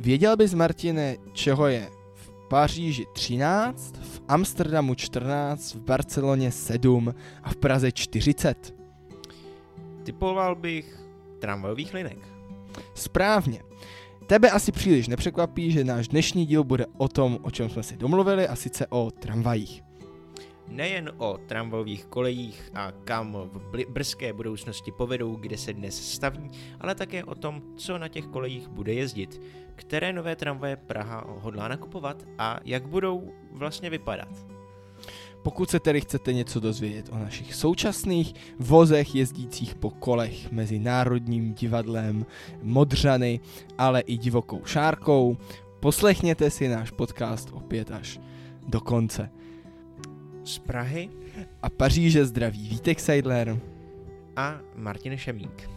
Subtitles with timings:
[0.00, 7.50] Věděl bys, Martine, čeho je v Paříži 13, v Amsterdamu 14, v Barceloně 7 a
[7.50, 8.74] v Praze 40?
[10.04, 11.00] Typoval bych
[11.38, 12.18] tramvajových linek.
[12.94, 13.62] Správně.
[14.26, 17.96] Tebe asi příliš nepřekvapí, že náš dnešní díl bude o tom, o čem jsme si
[17.96, 19.87] domluvili, a sice o tramvajích.
[20.68, 26.94] Nejen o tramvajových kolejích a kam v brzké budoucnosti povedou, kde se dnes staví, ale
[26.94, 29.40] také o tom, co na těch kolejích bude jezdit,
[29.74, 34.28] které nové tramvaje Praha hodlá nakupovat a jak budou vlastně vypadat.
[35.42, 41.54] Pokud se tedy chcete něco dozvědět o našich současných vozech jezdících po kolech mezi Národním
[41.54, 42.26] divadlem,
[42.62, 43.40] Modřany,
[43.78, 45.36] ale i divokou šárkou,
[45.80, 48.20] poslechněte si náš podcast opět až
[48.68, 49.30] do konce.
[50.48, 51.10] Z Prahy
[51.62, 53.60] a Paříže zdraví Vítek Seidler
[54.36, 55.70] a Martin Šemík.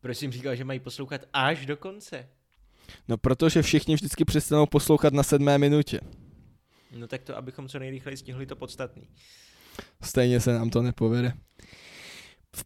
[0.00, 2.28] Proč jsi jim říkal, že mají poslouchat až do konce?
[3.08, 6.00] No protože všichni vždycky přestanou poslouchat na sedmé minutě.
[6.96, 9.08] No tak to, abychom co nejrychleji stihli to podstatný.
[10.02, 11.32] Stejně se nám to nepovede.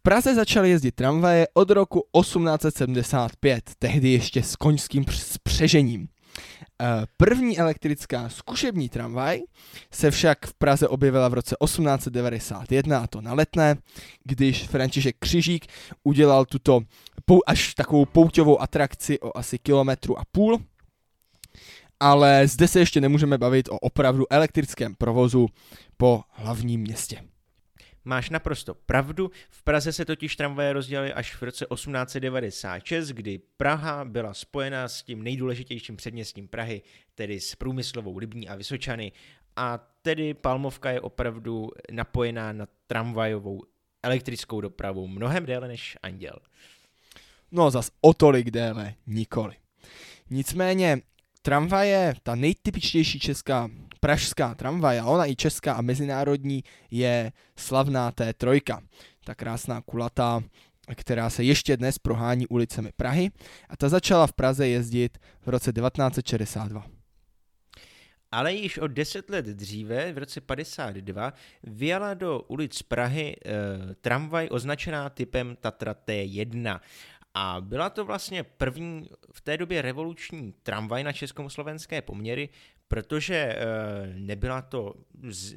[0.07, 6.07] Praze začaly jezdit tramvaje od roku 1875, tehdy ještě s koňským spřežením.
[6.81, 6.85] Eh,
[7.17, 9.39] první elektrická zkušební tramvaj
[9.91, 13.75] se však v Praze objevila v roce 1891, a to na letné,
[14.23, 15.65] když František Křižík
[16.03, 16.79] udělal tuto
[17.47, 20.59] až takovou pouťovou atrakci o asi kilometru a půl.
[21.99, 25.47] Ale zde se ještě nemůžeme bavit o opravdu elektrickém provozu
[25.97, 27.23] po hlavním městě.
[28.07, 34.05] Máš naprosto pravdu, v Praze se totiž tramvaje rozdělily až v roce 1896, kdy Praha
[34.05, 36.81] byla spojena s tím nejdůležitějším předměstím Prahy,
[37.15, 39.11] tedy s průmyslovou Libní a Vysočany,
[39.55, 43.63] a tedy Palmovka je opravdu napojená na tramvajovou
[44.03, 46.39] elektrickou dopravu mnohem déle než Anděl.
[47.51, 49.55] No zas o tolik déle nikoli.
[50.29, 51.01] Nicméně
[51.41, 53.69] tramvaje, ta nejtypičtější česká
[54.07, 58.79] pražská tramvaj, a ona i česká a mezinárodní, je slavná T3.
[59.25, 60.43] Ta krásná kulatá,
[60.95, 63.31] která se ještě dnes prohání ulicemi Prahy
[63.69, 66.85] a ta začala v Praze jezdit v roce 1962.
[68.31, 74.47] Ale již o deset let dříve, v roce 52, vyjela do ulic Prahy e, tramvaj
[74.51, 76.79] označená typem Tatra T1.
[77.33, 82.49] A byla to vlastně první v té době revoluční tramvaj na československé poměry,
[82.87, 83.57] protože e,
[84.13, 84.93] nebyla to
[85.29, 85.55] z,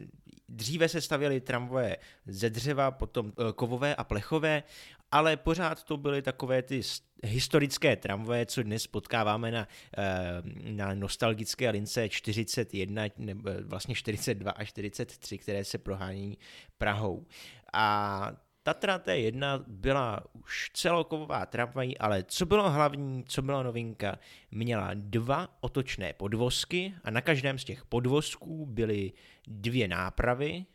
[0.52, 1.96] Dříve se stavěly tramvaje
[2.26, 4.62] ze dřeva, potom e, kovové a plechové,
[5.10, 6.80] ale pořád to byly takové ty
[7.24, 10.42] historické tramvaje, co dnes potkáváme na, e,
[10.72, 16.38] na nostalgické lince 41, nebo vlastně 42 a 43, které se prohání
[16.78, 17.26] Prahou.
[17.72, 18.32] A
[18.62, 24.19] Tatra T1 byla už celokovová tramvaj, ale co bylo hlavní, co byla novinka,
[24.50, 29.12] měla dva otočné podvozky a na každém z těch podvozků byly
[29.47, 30.66] dvě nápravy,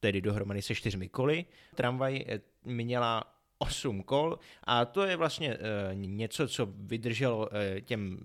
[0.00, 1.44] tedy dohromady se čtyřmi koly.
[1.74, 3.24] Tramvaj eh, měla
[3.62, 5.58] 8 kol a to je vlastně e,
[5.94, 8.18] něco, co vydrželo e, těm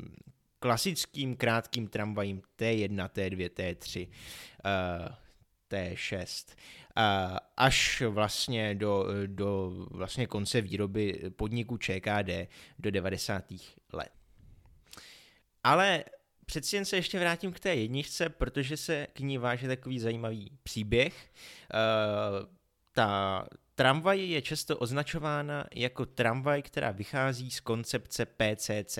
[0.59, 4.07] klasickým krátkým tramvajím T1, T2, T3,
[4.65, 5.15] e,
[5.69, 6.55] T6
[7.57, 12.49] až vlastně do, do vlastně konce výroby podniku ČKD
[12.79, 13.43] do 90.
[13.93, 14.11] let.
[15.63, 16.03] Ale
[16.45, 20.51] přeci jen se ještě vrátím k té jedničce, protože se k ní váže takový zajímavý
[20.63, 21.31] příběh.
[22.93, 28.99] Ta tramvaj je často označována jako tramvaj, která vychází z koncepce PCC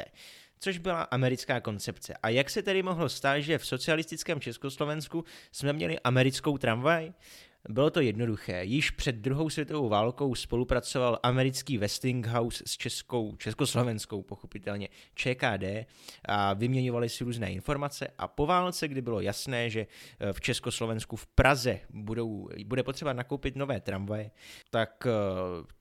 [0.59, 2.13] což byla americká koncepce.
[2.23, 7.13] A jak se tedy mohlo stát, že v socialistickém Československu jsme měli americkou tramvaj?
[7.69, 8.63] Bylo to jednoduché.
[8.63, 15.63] Již před druhou světovou válkou spolupracoval americký Westinghouse s českou, československou, pochopitelně ČKD
[16.25, 19.87] a vyměňovali si různé informace a po válce, kdy bylo jasné, že
[20.19, 24.31] eh, v Československu v Praze budou, bude potřeba nakoupit nové tramvaje,
[24.69, 25.11] tak eh,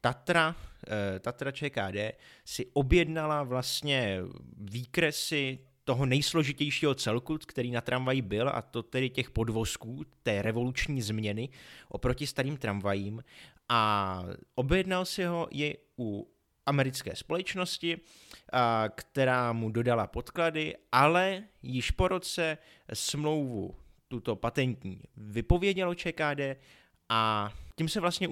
[0.01, 0.57] Tatra,
[0.89, 4.21] eh, Tatra ČKD si objednala vlastně
[4.57, 11.03] výkresy toho nejsložitějšího celku, který na tramvaji byl, a to tedy těch podvozků, té revoluční
[11.03, 11.49] změny
[11.89, 13.25] oproti starým tramvajím.
[13.69, 14.23] A
[14.55, 16.33] objednal si ho i u
[16.67, 18.01] americké společnosti,
[18.95, 22.59] která mu dodala podklady, ale již po roce
[22.93, 23.75] smlouvu
[24.09, 26.41] tuto patentní vypovědělo ČKD
[27.09, 28.29] a tím se vlastně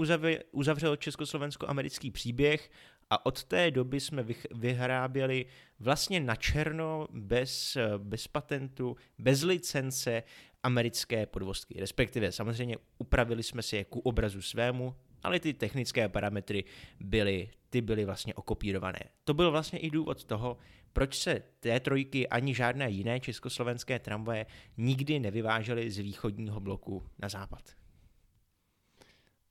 [0.53, 2.71] uzavřel československo-americký příběh
[3.14, 4.25] a od té doby jsme
[4.55, 5.46] vyhráběli
[5.81, 10.22] vlastně na černo, bez, bez patentu, bez licence
[10.62, 16.64] americké podvozky, respektive samozřejmě upravili jsme si je ku obrazu svému, ale ty technické parametry
[17.00, 19.00] byly, ty byly vlastně okopírované.
[19.25, 20.56] To byl vlastně i důvod toho,
[20.93, 24.46] proč se té trojky ani žádné jiné československé tramvaje
[24.76, 27.83] nikdy nevyvážely z východního bloku na západ.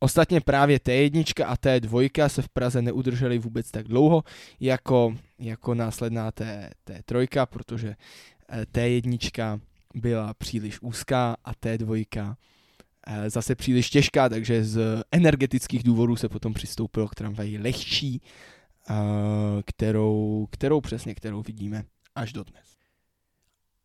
[0.04, 4.24] Ostatně právě T1 a T2 se v Praze neudržely vůbec tak dlouho
[4.60, 7.96] jako, jako následná T, T3, protože
[8.50, 9.62] eh, T1
[9.96, 12.36] byla příliš úzká a T2
[13.08, 18.22] eh, zase příliš těžká, takže z energetických důvodů se potom přistoupilo k tramvaji lehčí,
[18.90, 18.94] eh,
[19.66, 21.84] kterou, kterou přesně, kterou vidíme
[22.16, 22.78] až do dnes.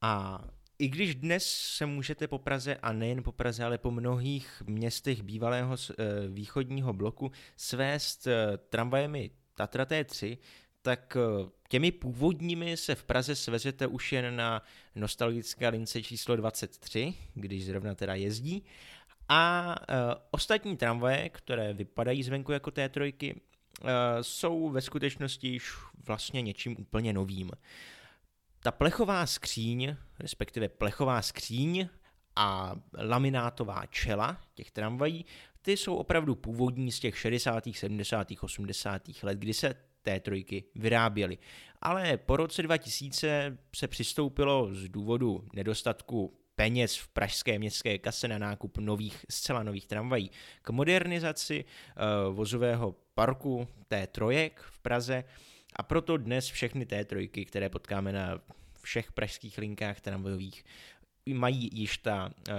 [0.00, 0.40] A
[0.78, 5.22] i když dnes se můžete po Praze, a nejen po Praze, ale po mnohých městech
[5.22, 10.38] bývalého eh, východního bloku svést eh, tramvajemi Tatra T3,
[10.82, 14.62] tak eh, těmi původními se v Praze svezete už jen na
[14.94, 18.64] nostalgické lince číslo 23, když zrovna teda jezdí.
[19.30, 19.74] A
[20.30, 23.34] ostatní tramvaje, které vypadají zvenku jako T3,
[24.22, 25.72] jsou ve skutečnosti již
[26.06, 27.50] vlastně něčím úplně novým
[28.60, 31.88] ta plechová skříň, respektive plechová skříň
[32.36, 35.24] a laminátová čela těch tramvají,
[35.62, 39.02] ty jsou opravdu původní z těch 60., 70., 80.
[39.22, 41.38] let, kdy se té trojky vyráběly.
[41.82, 48.38] Ale po roce 2000 se přistoupilo z důvodu nedostatku peněz v pražské městské kase na
[48.38, 50.30] nákup nových, zcela nových tramvají
[50.62, 55.24] k modernizaci uh, vozového parku té trojek v Praze
[55.76, 58.40] a proto dnes všechny té trojky, které potkáme na
[58.82, 60.64] všech pražských linkách tramvajových,
[61.34, 62.54] mají již ta uh,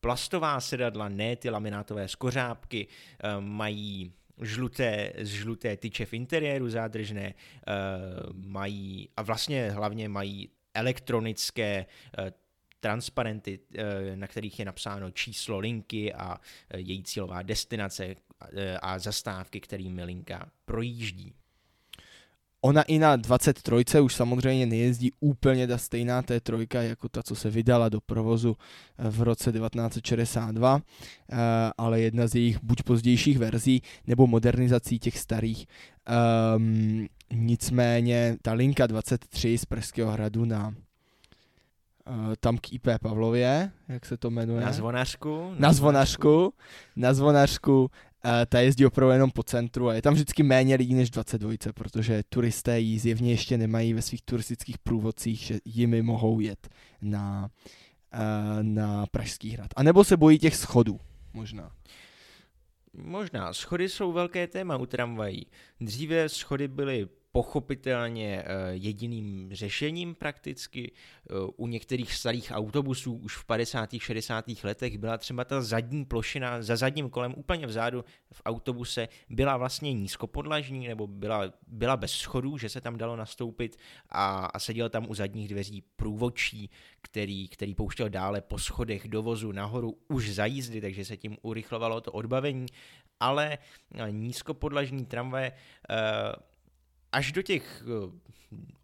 [0.00, 4.12] plastová sedadla, ne ty laminátové skořápky, uh, mají
[4.42, 11.86] žluté, žluté tyče v interiéru zádržné, uh, mají a vlastně hlavně mají elektronické
[12.80, 13.60] transparenty,
[14.14, 16.40] na kterých je napsáno číslo linky a
[16.76, 18.14] její cílová destinace
[18.82, 21.34] a zastávky, kterými linka projíždí.
[22.62, 27.50] Ona i na 23 už samozřejmě nejezdí úplně ta stejná T3 jako ta, co se
[27.50, 28.56] vydala do provozu
[28.98, 30.80] eh, v roce 1962,
[31.32, 31.36] eh,
[31.78, 35.66] ale jedna z jejich buď pozdějších verzí nebo modernizací těch starých.
[36.56, 40.74] Um, nicméně ta linka 23 z Pražského hradu na uh,
[42.40, 44.60] tam k IP Pavlově, jak se to jmenuje?
[44.64, 45.50] Na zvonařku.
[45.50, 46.54] Na, na zvonařku,
[46.96, 47.90] na zvonařku
[48.48, 52.22] ta jezdí opravdu jenom po centru a je tam vždycky méně lidí než 22, protože
[52.28, 56.68] turisté ji zjevně ještě nemají ve svých turistických průvodcích, že jimi mohou jet
[57.02, 57.50] na,
[58.62, 59.70] na Pražský hrad.
[59.76, 61.00] A nebo se bojí těch schodů,
[61.34, 61.72] možná.
[62.92, 63.52] Možná.
[63.52, 65.46] Schody jsou velké téma u tramvají.
[65.80, 70.92] Dříve schody byly pochopitelně eh, jediným řešením prakticky.
[70.92, 73.90] Eh, u některých starých autobusů už v 50.
[73.98, 74.44] 60.
[74.64, 79.92] letech byla třeba ta zadní plošina za zadním kolem úplně vzadu v autobuse byla vlastně
[79.92, 83.76] nízkopodlažní nebo byla, byla bez schodů, že se tam dalo nastoupit
[84.08, 89.22] a, a seděl tam u zadních dveří průvodčí, který, který pouštěl dále po schodech do
[89.22, 92.66] vozu nahoru už za jízdy, takže se tím urychlovalo to odbavení,
[93.20, 93.58] ale
[93.94, 95.52] eh, nízkopodlažní tramvaje
[97.12, 97.84] až do těch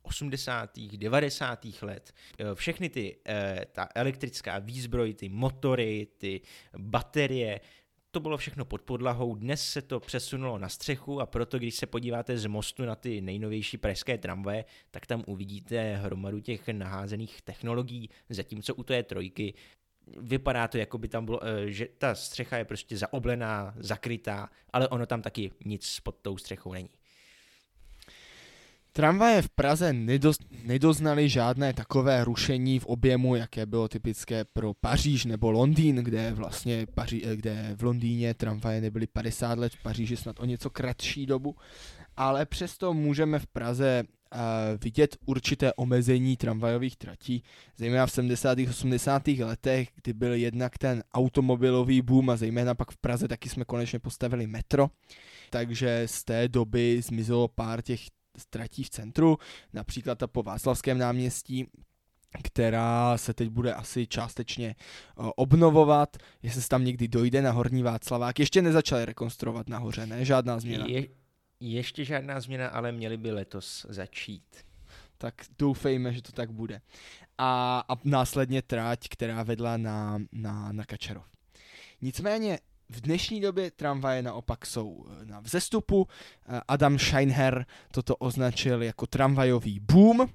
[0.02, 0.78] 80.
[0.94, 1.82] Eh, 90.
[1.82, 6.40] let eh, všechny ty, eh, ta elektrická výzbroj, ty motory, ty
[6.78, 7.60] baterie,
[8.10, 11.86] to bylo všechno pod podlahou, dnes se to přesunulo na střechu a proto, když se
[11.86, 18.10] podíváte z mostu na ty nejnovější pražské tramvaje, tak tam uvidíte hromadu těch naházených technologií,
[18.28, 19.54] zatímco u té trojky
[20.20, 25.06] vypadá to, jako by tam bylo, že ta střecha je prostě zaoblená, zakrytá, ale ono
[25.06, 26.90] tam taky nic pod tou střechou není.
[28.96, 35.24] Tramvaje v Praze nedoz, nedoznaly žádné takové rušení v objemu, jaké bylo typické pro Paříž
[35.24, 40.16] nebo Londýn, kde vlastně Paří, eh, kde v Londýně tramvaje nebyly 50 let, v Paříži
[40.16, 41.56] snad o něco kratší dobu,
[42.16, 44.40] ale přesto můžeme v Praze uh,
[44.84, 47.42] vidět určité omezení tramvajových tratí,
[47.76, 48.58] zejména v 70.
[48.68, 49.28] 80.
[49.28, 53.98] letech, kdy byl jednak ten automobilový boom a zejména pak v Praze taky jsme konečně
[53.98, 54.90] postavili metro,
[55.50, 58.00] takže z té doby zmizelo pár těch
[58.38, 59.38] ztratí v centru,
[59.72, 61.66] například ta po Václavském náměstí,
[62.42, 64.74] která se teď bude asi částečně
[65.16, 68.38] uh, obnovovat, jestli se tam někdy dojde na Horní Václavák.
[68.38, 70.24] Ještě nezačali rekonstruovat nahoře, ne?
[70.24, 70.86] Žádná změna.
[70.88, 71.08] Je,
[71.60, 74.56] ještě žádná změna, ale měli by letos začít.
[75.18, 76.80] Tak doufejme, že to tak bude.
[77.38, 81.24] A, a následně tráť, která vedla na, na, na Kačerov.
[82.02, 86.08] Nicméně v dnešní době tramvaje naopak jsou eh, na vzestupu.
[86.48, 90.20] Eh, Adam Scheinher toto označil jako tramvajový boom.
[90.20, 90.26] Uh,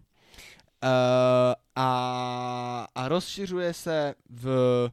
[1.75, 4.89] a, a rozšiřuje se v,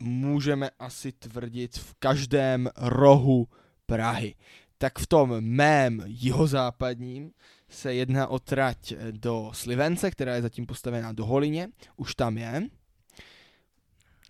[0.00, 3.48] můžeme asi tvrdit, v každém rohu
[3.86, 4.34] Prahy.
[4.78, 7.32] Tak v tom mém jihozápadním
[7.68, 12.68] se jedná o trať do Slivence, která je zatím postavená do Holině, už tam je.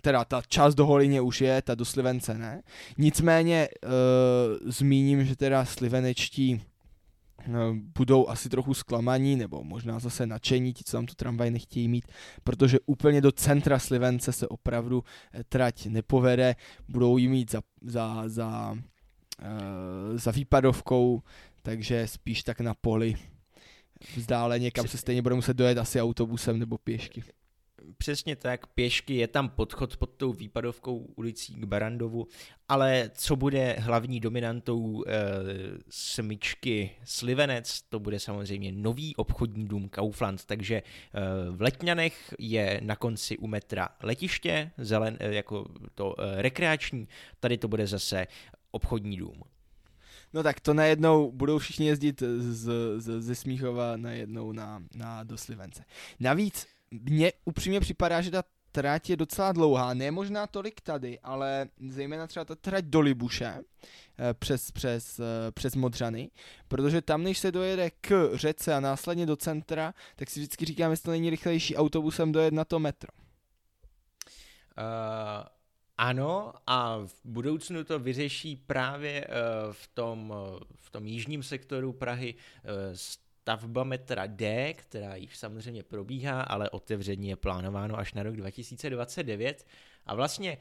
[0.07, 2.63] Teda ta část do Holině už je, ta do Slivence ne.
[2.99, 3.69] Nicméně e,
[4.73, 6.63] zmíním, že teda slivenečtí
[7.47, 11.89] No, budou asi trochu zklamaní, nebo možná zase nadšení, ti, co tam tu tramvaj nechtějí
[11.89, 12.05] mít,
[12.45, 16.57] protože úplně do centra Slivence se opravdu eh, trať nepovede,
[16.89, 21.23] budou ji mít za, za, za, uh, za výpadovkou,
[21.63, 23.15] takže spíš tak na poli
[24.17, 27.25] vzdáleně, kam se stejně bude muset dojet asi autobusem nebo pěšky.
[27.99, 32.27] Přesně tak, pěšky, je tam podchod pod tou výpadovkou ulicí k Barandovu,
[32.69, 35.13] ale co bude hlavní dominantou e,
[35.91, 40.83] smyčky Slivenec, to bude samozřejmě nový obchodní dům Kaufland, takže e,
[41.51, 47.09] v Letňanech je na konci u metra letiště, zelen, e, jako to e, rekreační,
[47.41, 48.27] tady to bude zase
[48.71, 49.43] obchodní dům.
[50.33, 55.39] No tak to najednou budou všichni jezdit z, z, ze Smíchova najednou na, na do
[55.39, 55.85] Slivence.
[56.21, 58.43] Navíc mně upřímně připadá, že ta
[58.77, 63.55] trať je docela dlouhá, ne možná tolik tady, ale zejména třeba ta trať do Libuše
[63.55, 66.31] eh, přes, přes, eh, přes Modřany,
[66.69, 70.91] protože tam, než se dojede k řece a následně do centra, tak si vždycky říkám,
[70.91, 73.09] jestli to není rychlejší autobusem dojet na to metro.
[74.79, 75.47] Uh,
[75.97, 79.33] ano, a v budoucnu to vyřeší právě uh,
[79.73, 80.35] v, tom,
[80.75, 82.71] v tom jižním sektoru Prahy uh,
[83.47, 89.67] stavba metra D, která již samozřejmě probíhá, ale otevření je plánováno až na rok 2029.
[90.07, 90.59] A vlastně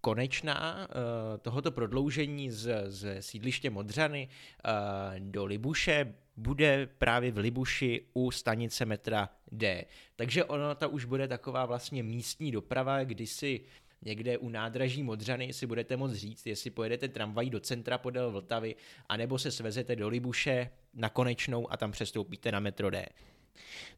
[0.00, 4.70] konečná uh, tohoto prodloužení z, z sídliště Modřany uh,
[5.18, 9.84] do Libuše bude právě v Libuši u stanice metra D.
[10.16, 13.60] Takže ono to už bude taková vlastně místní doprava, kdy si
[14.02, 18.74] někde u nádraží Modřany si budete moct říct, jestli pojedete tramvají do centra podél Vltavy,
[19.08, 23.06] anebo se svezete do Libuše na konečnou a tam přestoupíte na metro D.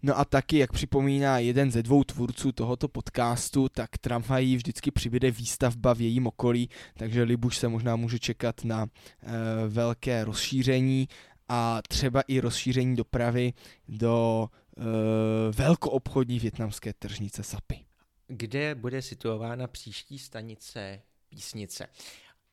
[0.02, 5.30] No a taky, jak připomíná jeden ze dvou tvůrců tohoto podcastu, tak tramvají vždycky přibude
[5.30, 8.88] výstavba v jejím okolí, takže Libuš se možná může čekat na e,
[9.68, 11.08] velké rozšíření
[11.48, 13.52] a třeba i rozšíření dopravy
[13.88, 14.82] do e,
[15.52, 17.84] velkoobchodní větnamské tržnice Sapy
[18.26, 21.86] kde bude situována příští stanice Písnice.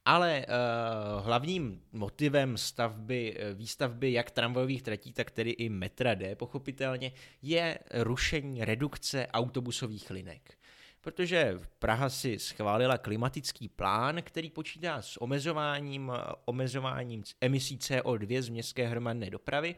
[0.06, 6.36] Ale uh, hlavním motivem stavby, eh, výstavby jak tramvajových tratí, tak tedy i metra D,
[6.36, 10.58] pochopitelně, je rušení redukce autobusových linek.
[11.02, 16.12] Protože Praha si schválila klimatický plán, který počítá s omezováním,
[16.46, 19.76] omezováním emisí CO2 z městské hromadné dopravy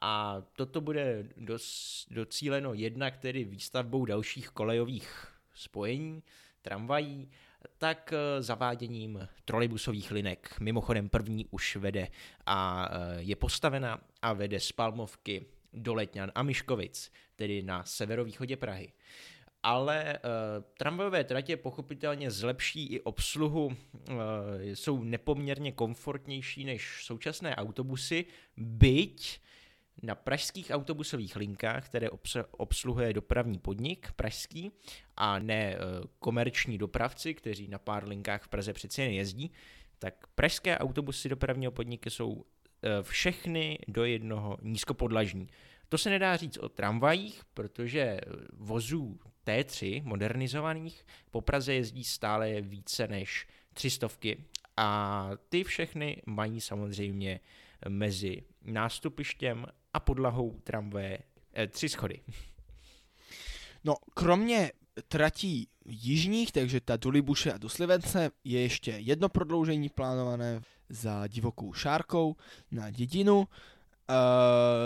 [0.00, 1.26] a toto bude
[2.10, 6.22] docíleno jednak tedy výstavbou dalších kolejových spojení,
[6.62, 7.30] tramvají,
[7.78, 10.56] tak eh, zaváděním trolejbusových linek.
[10.60, 12.08] Mimochodem první už vede
[12.46, 18.56] a eh, je postavena a vede z Palmovky do Letňan a Miškovic, tedy na severovýchodě
[18.56, 18.92] Prahy.
[19.62, 23.74] Ale uh, tramvajové tratě pochopitelně zlepší i obsluhu, uh,
[24.62, 28.24] jsou nepoměrně komfortnější než současné autobusy,
[28.56, 29.40] byť
[30.02, 32.08] na pražských autobusových linkách, které
[32.50, 34.70] obsluhuje dopravní podnik pražský
[35.16, 35.78] a ne e,
[36.18, 39.50] komerční dopravci, kteří na pár linkách v Praze přeci jen jezdí,
[39.98, 42.44] tak pražské autobusy dopravního podniky jsou
[42.82, 45.48] e, všechny do jednoho nízkopodlažní.
[45.88, 48.20] To se nedá říct o tramvajích, protože
[48.52, 54.44] vozů T3 modernizovaných po Praze jezdí stále více než třistovky
[54.76, 57.40] a ty všechny mají samozřejmě
[57.88, 61.18] mezi nástupištěm a podlahou tramvaje
[61.54, 62.20] eh, tři schody.
[63.84, 64.72] No, kromě
[65.08, 71.26] tratí jižních, takže ta do Libuše a do Slivence, je ještě jedno prodloužení plánované za
[71.26, 72.36] divokou šárkou
[72.70, 73.46] na dědinu, uh,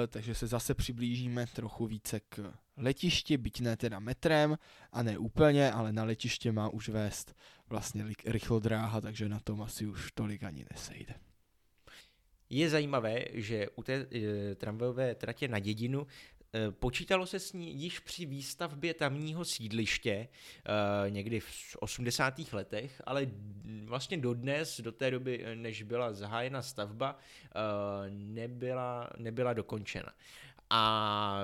[0.09, 4.59] takže se zase přiblížíme trochu více k letišti, byť ne teda metrem
[4.93, 7.35] a ne úplně, ale na letiště má už vést
[7.69, 11.15] vlastně rychlodráha, takže na tom asi už tolik ani nesejde.
[12.55, 16.07] Je zajímavé, že u té e, tramvajové tratě na dědinu
[16.55, 22.53] e, Počítalo se s ní již při výstavbě tamního sídliště e, někdy v 80.
[22.53, 23.27] letech, ale
[23.85, 27.19] vlastně dodnes, do té doby, než byla zahájena stavba,
[28.09, 30.13] nebyla, nebyla dokončena.
[30.71, 31.43] A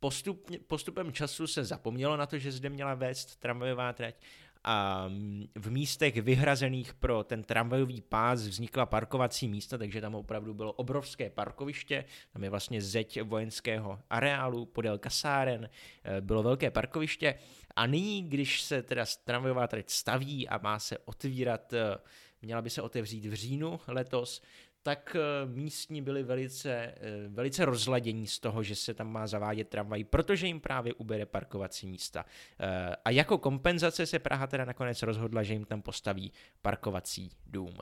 [0.00, 4.14] postup, postupem času se zapomnělo na to, že zde měla vést tramvajová trať
[4.64, 5.08] a
[5.54, 11.30] v místech vyhrazených pro ten tramvajový pás vznikla parkovací místa, takže tam opravdu bylo obrovské
[11.30, 15.68] parkoviště, tam je vlastně zeď vojenského areálu podél kasáren,
[16.04, 17.34] eh, bylo velké parkoviště.
[17.76, 21.96] A nyní, když se teda tramvajová trať staví a má se otvírat, eh,
[22.42, 24.42] měla by se otevřít v říjnu letos,
[24.82, 26.94] tak eh, místní byli velice, eh,
[27.28, 31.86] velice rozladění z toho, že se tam má zavádět tramvaj, protože jim právě ubere parkovací
[31.86, 32.24] místa.
[32.60, 37.78] Eh, a jako kompenzace se Praha teda nakonec rozhodla, že jim tam postaví parkovací dům.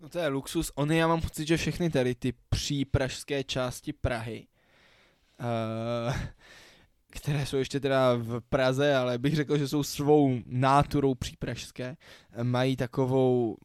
[0.00, 0.72] No to je luxus.
[0.74, 4.46] Ony já mám pocit, že všechny tady ty přípražské části Prahy,
[7.10, 11.96] které jsou ještě teda v Praze, ale bych řekl, že jsou svou náturou přípražské,
[12.42, 13.56] mají takovou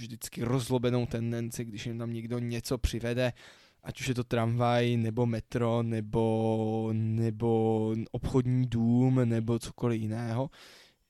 [0.00, 3.32] vždycky rozlobenou tendenci, když jim tam někdo něco přivede,
[3.82, 10.50] ať už je to tramvaj, nebo metro, nebo, nebo obchodní dům, nebo cokoliv jiného.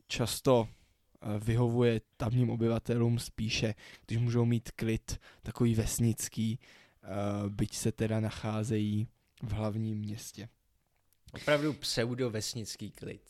[0.06, 3.74] Často eh, vyhovuje tamním obyvatelům spíše,
[4.06, 7.08] když můžou mít klid takový vesnický, eh,
[7.48, 9.06] byť se teda nacházejí
[9.42, 10.48] v hlavním městě.
[11.32, 13.22] Opravdu pseudo-vesnický klid.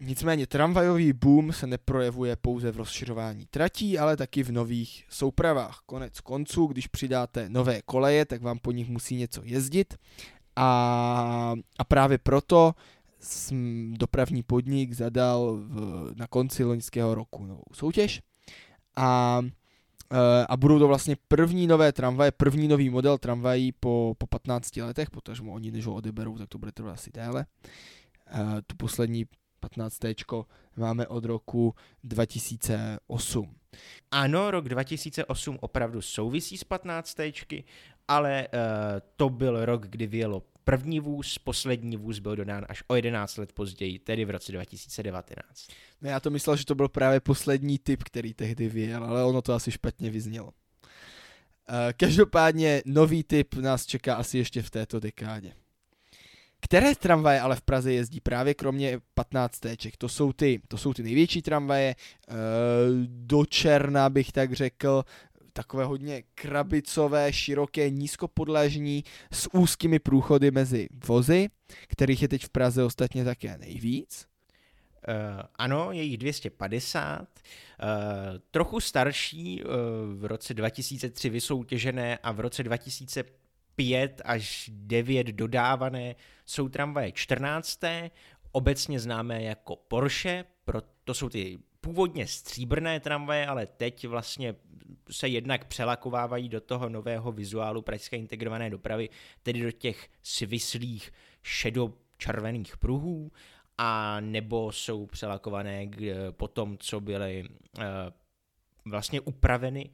[0.00, 5.80] Nicméně tramvajový boom se neprojevuje pouze v rozšiřování tratí, ale taky v nových soupravách.
[5.86, 9.94] Konec konců, když přidáte nové koleje, tak vám po nich musí něco jezdit
[10.56, 12.74] a, a právě proto
[13.92, 18.22] dopravní podnik zadal v, na konci loňského roku novou soutěž
[18.96, 19.40] a,
[20.12, 24.76] e, a budou to vlastně první nové tramvaje, první nový model tramvají po, po 15
[24.76, 27.46] letech, protože oni než ho odeberou, tak to bude trvat asi déle.
[28.26, 29.26] E, tu poslední
[29.60, 30.00] 15.
[30.76, 31.74] máme od roku
[32.04, 33.54] 2008.
[34.10, 37.16] Ano, rok 2008 opravdu souvisí s 15.
[38.08, 38.60] ale uh,
[39.16, 43.52] to byl rok, kdy vyjelo první vůz, poslední vůz byl dodán až o 11 let
[43.52, 45.68] později, tedy v roce 2019.
[46.02, 49.42] No já to myslel, že to byl právě poslední typ, který tehdy vyjel, ale ono
[49.42, 50.46] to asi špatně vyznělo.
[50.46, 50.52] Uh,
[51.96, 55.52] každopádně nový typ nás čeká asi ještě v této dekádě.
[56.60, 59.96] Které tramvaje ale v Praze jezdí právě kromě 15 téček?
[59.96, 62.34] To jsou ty, to jsou ty největší tramvaje, eh,
[63.06, 65.04] do černa bych tak řekl,
[65.58, 71.48] takové hodně krabicové, široké, nízkopodlažní s úzkými průchody mezi vozy,
[71.88, 74.26] kterých je teď v Praze ostatně také nejvíc.
[75.08, 77.26] Uh, ano, je jich 250, uh,
[78.50, 79.70] trochu starší, uh,
[80.14, 83.24] v roce 2003 vysoutěžené a v roce 2000
[83.78, 86.14] 5 až 9 dodávané
[86.46, 87.80] jsou tramvaje 14.
[88.52, 90.44] Obecně známé jako Porsche,
[91.04, 94.54] to jsou ty původně stříbrné tramvaje, ale teď vlastně
[95.10, 99.08] se jednak přelakovávají do toho nového vizuálu pražské integrované dopravy,
[99.42, 101.12] tedy do těch svislých
[101.42, 103.32] šedo-červených pruhů,
[103.78, 107.44] a nebo jsou přelakované k, po tom, co byly
[107.78, 107.84] uh,
[108.84, 109.90] vlastně upraveny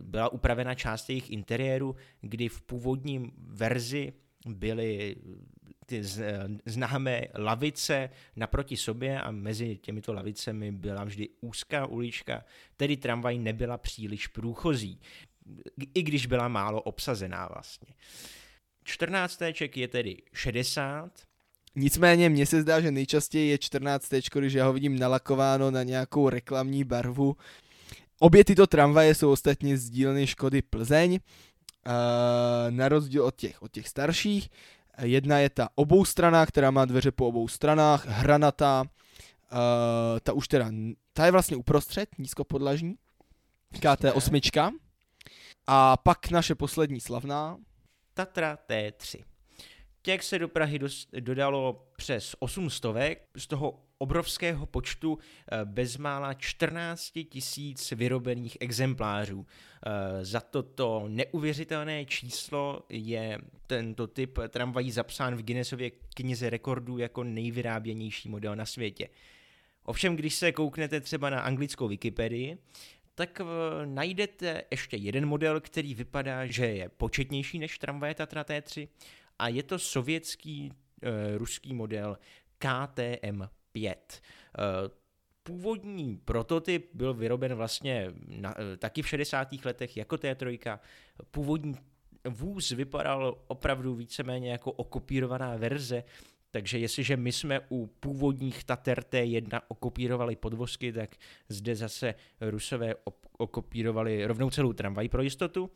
[0.00, 4.12] byla upravena část jejich interiéru, kdy v původním verzi
[4.46, 5.16] byly
[5.88, 12.44] ty eh, známé lavice naproti sobě a mezi těmito lavicemi byla vždy úzká ulička,
[12.76, 15.00] tedy tramvaj nebyla příliš průchozí,
[15.94, 17.94] i když byla málo obsazená vlastně.
[18.84, 19.42] 14.
[19.74, 21.10] je tedy 60,
[21.76, 24.08] Nicméně mně se zdá, že nejčastěji je 14.
[24.34, 27.36] když já ho vidím nalakováno na nějakou reklamní barvu,
[28.18, 31.92] Obě tyto tramvaje jsou ostatně z dílny Škody Plzeň, uh,
[32.70, 34.50] na rozdíl od těch, od těch starších.
[35.02, 39.58] Jedna je ta oboustraná, která má dveře po obou stranách, hranatá, uh,
[40.22, 40.70] ta už teda,
[41.12, 42.94] ta je vlastně uprostřed, nízkopodlažní,
[43.72, 44.72] KT8.
[45.66, 47.58] A pak naše poslední slavná.
[48.14, 49.24] Tatra T3.
[50.02, 50.80] Těch se do Prahy
[51.20, 59.46] dodalo přes 800, z toho obrovského počtu eh, bezmála 14 tisíc vyrobených exemplářů.
[59.46, 67.24] Eh, za toto neuvěřitelné číslo je tento typ tramvají zapsán v Guinnessově knize rekordů jako
[67.24, 69.08] nejvyráběnější model na světě.
[69.84, 72.58] Ovšem, když se kouknete třeba na anglickou Wikipedii,
[73.14, 73.44] tak eh,
[73.86, 78.88] najdete ještě jeden model, který vypadá, že je početnější než tramvaje Tatra T3
[79.38, 82.18] a je to sovětský e, ruský model
[82.58, 84.20] KTM 5.
[84.58, 84.62] Eh,
[85.42, 89.64] původní prototyp byl vyroben vlastně na, eh, taky v 60.
[89.64, 90.78] letech jako T3.
[91.30, 91.74] Původní
[92.28, 96.04] vůz vypadal opravdu víceméně jako okopírovaná verze,
[96.50, 101.16] takže jestliže my jsme u původních Tater T1 okopírovali podvozky, tak
[101.48, 102.94] zde zase Rusové
[103.38, 105.70] okopírovali rovnou celou tramvaj pro jistotu.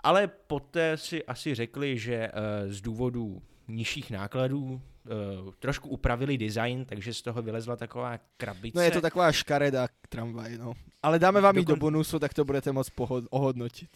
[0.00, 2.30] Ale poté si asi řekli, že
[2.68, 8.78] z důvodu nižších nákladů, uh, trošku upravili design, takže z toho vylezla taková krabice.
[8.78, 10.72] No je to taková škaredá tramvaj, no.
[11.02, 11.60] Ale dáme vám Dokon...
[11.60, 13.90] ji do bonusu, tak to budete moc pohod- ohodnotit.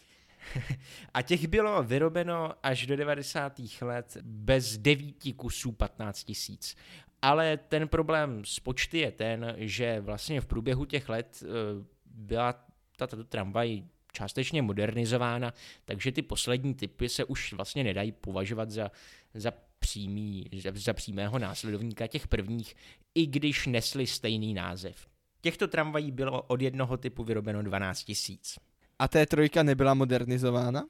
[1.14, 3.60] A těch bylo vyrobeno až do 90.
[3.80, 6.76] let bez devíti kusů 15 tisíc.
[7.22, 12.64] Ale ten problém s počty je ten, že vlastně v průběhu těch let uh, byla
[12.96, 13.82] tato tramvaj
[14.12, 18.90] částečně modernizována, takže ty poslední typy se už vlastně nedají považovat za,
[19.34, 22.76] za, přímý, za, za přímého následovníka těch prvních,
[23.14, 25.06] i když nesli stejný název.
[25.40, 28.58] Těchto tramvají bylo od jednoho typu vyrobeno 12 tisíc.
[28.98, 30.82] A té trojka nebyla modernizována?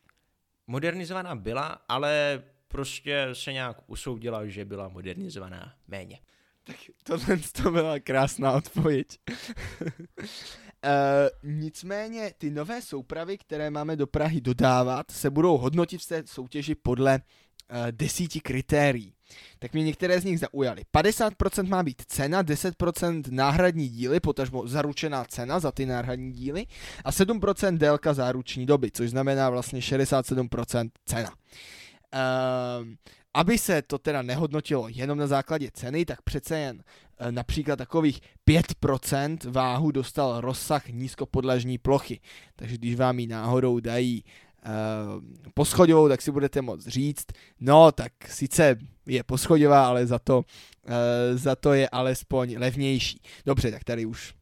[0.66, 6.18] Modernizovaná byla, ale prostě se nějak usoudila, že byla modernizovaná méně.
[6.64, 9.06] Tak tohle to byla krásná odpověď.
[10.84, 16.22] Uh, nicméně ty nové soupravy, které máme do Prahy dodávat, se budou hodnotit v té
[16.26, 17.20] soutěži podle
[17.70, 19.14] uh, desíti kritérií.
[19.58, 20.82] Tak mě některé z nich zaujaly.
[20.94, 26.66] 50% má být cena, 10% náhradní díly, potažmo zaručená cena za ty náhradní díly
[27.04, 31.30] a 7% délka záruční doby, což znamená vlastně 67% cena.
[31.30, 31.36] Uh,
[33.34, 36.82] aby se to teda nehodnotilo jenom na základě ceny, tak přece jen
[37.18, 42.20] e, například takových 5% váhu dostal rozsah nízkopodlažní plochy.
[42.56, 44.24] Takže když vám ji náhodou dají
[44.66, 47.26] uh, poschodovou, tak si budete moct říct,
[47.60, 50.44] no tak sice je poschodová, ale za to, uh,
[51.34, 53.20] za to je alespoň levnější.
[53.46, 54.34] Dobře, tak tady už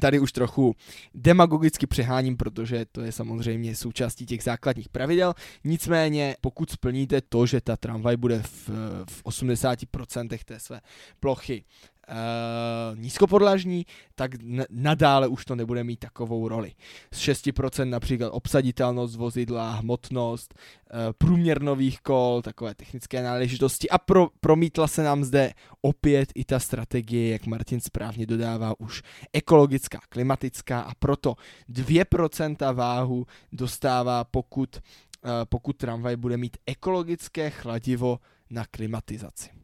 [0.00, 0.74] Tady už trochu
[1.14, 5.34] demagogicky přeháním, protože to je samozřejmě součástí těch základních pravidel.
[5.64, 8.68] Nicméně, pokud splníte to, že ta tramvaj bude v,
[9.10, 10.80] v 80% té své
[11.20, 11.64] plochy
[12.10, 16.72] uh, nízkopodlažní, tak n- nadále už to nebude mít takovou roli.
[17.12, 24.28] Z 6% například obsaditelnost vozidla, hmotnost, uh, průměr nových kol, takové technické náležitosti a pro,
[24.40, 30.80] promítla se nám zde opět i ta strategie, jak Martin správně dodává, už ekologická, klimatická
[30.80, 31.34] a proto
[31.72, 38.18] 2% váhu dostává, pokud, uh, pokud tramvaj bude mít ekologické chladivo
[38.50, 39.59] na klimatizaci.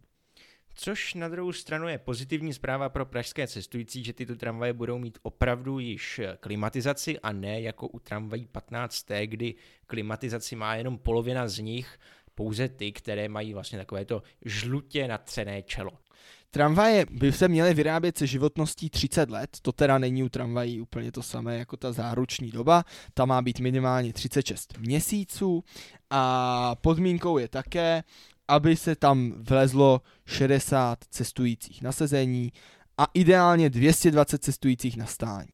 [0.79, 5.19] Což na druhou stranu je pozitivní zpráva pro pražské cestující, že tyto tramvaje budou mít
[5.23, 9.55] opravdu již klimatizaci a ne jako u tramvají 15T, kdy
[9.87, 11.99] klimatizaci má jenom polovina z nich,
[12.35, 15.91] pouze ty, které mají vlastně takovéto žlutě natřené čelo.
[16.51, 21.12] Tramvaje by se měly vyrábět se životností 30 let, to teda není u tramvají úplně
[21.12, 22.85] to samé jako ta záruční doba,
[23.15, 25.65] ta má být minimálně 36 měsíců
[26.11, 28.03] a podmínkou je také,
[28.49, 32.53] aby se tam vlezlo 60 cestujících na sezení
[32.99, 35.49] a ideálně 220 cestujících na stání.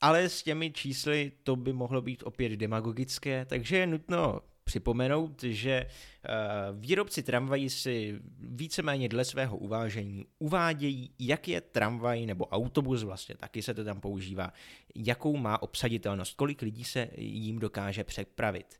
[0.00, 5.72] Ale s těmi čísly to by mohlo být opět demagogické, takže je nutno připomenout, že
[5.72, 6.28] eh,
[6.72, 13.62] výrobci tramvají si víceméně dle svého uvážení uvádějí, jak je tramvaj nebo autobus, vlastně taky
[13.62, 14.52] se to tam používá,
[14.94, 18.78] jakou má obsaditelnost, kolik lidí se jim dokáže přepravit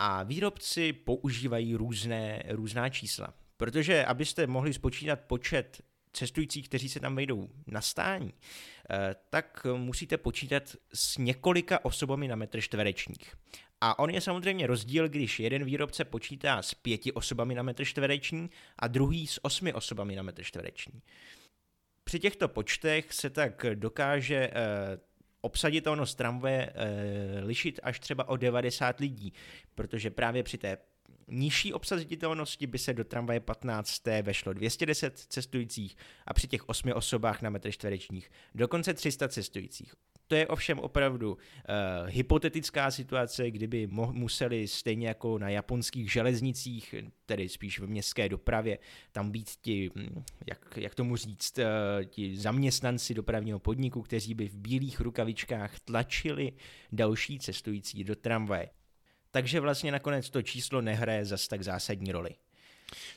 [0.00, 3.34] a výrobci používají různé, různá čísla.
[3.56, 5.82] Protože abyste mohli spočítat počet
[6.12, 8.34] cestujících, kteří se tam vejdou na stání,
[8.90, 10.62] eh, tak musíte počítat
[10.94, 13.34] s několika osobami na metr čtverečních.
[13.80, 18.50] A on je samozřejmě rozdíl, když jeden výrobce počítá s pěti osobami na metr čtvereční
[18.78, 21.02] a druhý s osmi osobami na metr čtvereční.
[22.04, 25.07] Při těchto počtech se tak dokáže eh,
[25.48, 29.32] obsaditelnost tramvaje e, lišit až třeba o 90 lidí,
[29.74, 30.78] protože právě při té
[31.28, 37.42] nižší obsaditelnosti by se do tramvaje 15T vešlo 210 cestujících a při těch 8 osobách
[37.42, 39.94] na metr čtverečních dokonce 300 cestujících.
[40.28, 41.38] To je ovšem opravdu uh,
[42.08, 46.94] hypotetická situace, kdyby mo- museli stejně jako na japonských železnicích,
[47.26, 48.78] tedy spíš v městské dopravě,
[49.12, 51.64] tam být ti, hm, jak, jak tomu říct, uh,
[52.04, 56.52] ti zaměstnanci dopravního podniku, kteří by v bílých rukavičkách tlačili
[56.92, 58.70] další cestující do tramvaje.
[59.30, 62.30] Takže vlastně nakonec to číslo nehraje zas tak zásadní roli.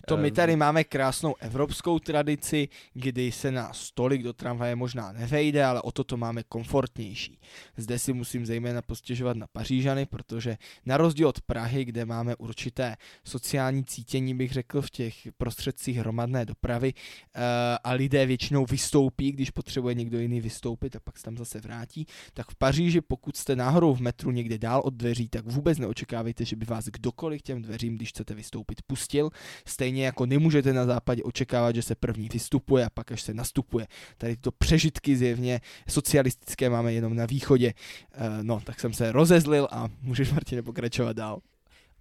[0.07, 5.65] To my tady máme krásnou evropskou tradici, kdy se na stolik do tramvaje možná nevejde,
[5.65, 7.39] ale o to to máme komfortnější.
[7.77, 12.95] Zde si musím zejména postěžovat na Pařížany, protože na rozdíl od Prahy, kde máme určité
[13.23, 16.93] sociální cítění, bych řekl, v těch prostředcích hromadné dopravy
[17.35, 17.41] eh,
[17.83, 22.05] a lidé většinou vystoupí, když potřebuje někdo jiný vystoupit a pak se tam zase vrátí,
[22.33, 26.45] tak v Paříži, pokud jste náhodou v metru někde dál od dveří, tak vůbec neočekávejte,
[26.45, 29.29] že by vás kdokoliv těm dveřím, když chcete vystoupit, pustil.
[29.65, 33.87] Stejně jako nemůžete na západě očekávat, že se první vystupuje a pak až se nastupuje.
[34.17, 37.73] Tady to přežitky zjevně socialistické máme jenom na východě.
[38.11, 41.41] Eh, no, tak jsem se rozezlil a můžeš Martine pokračovat dál.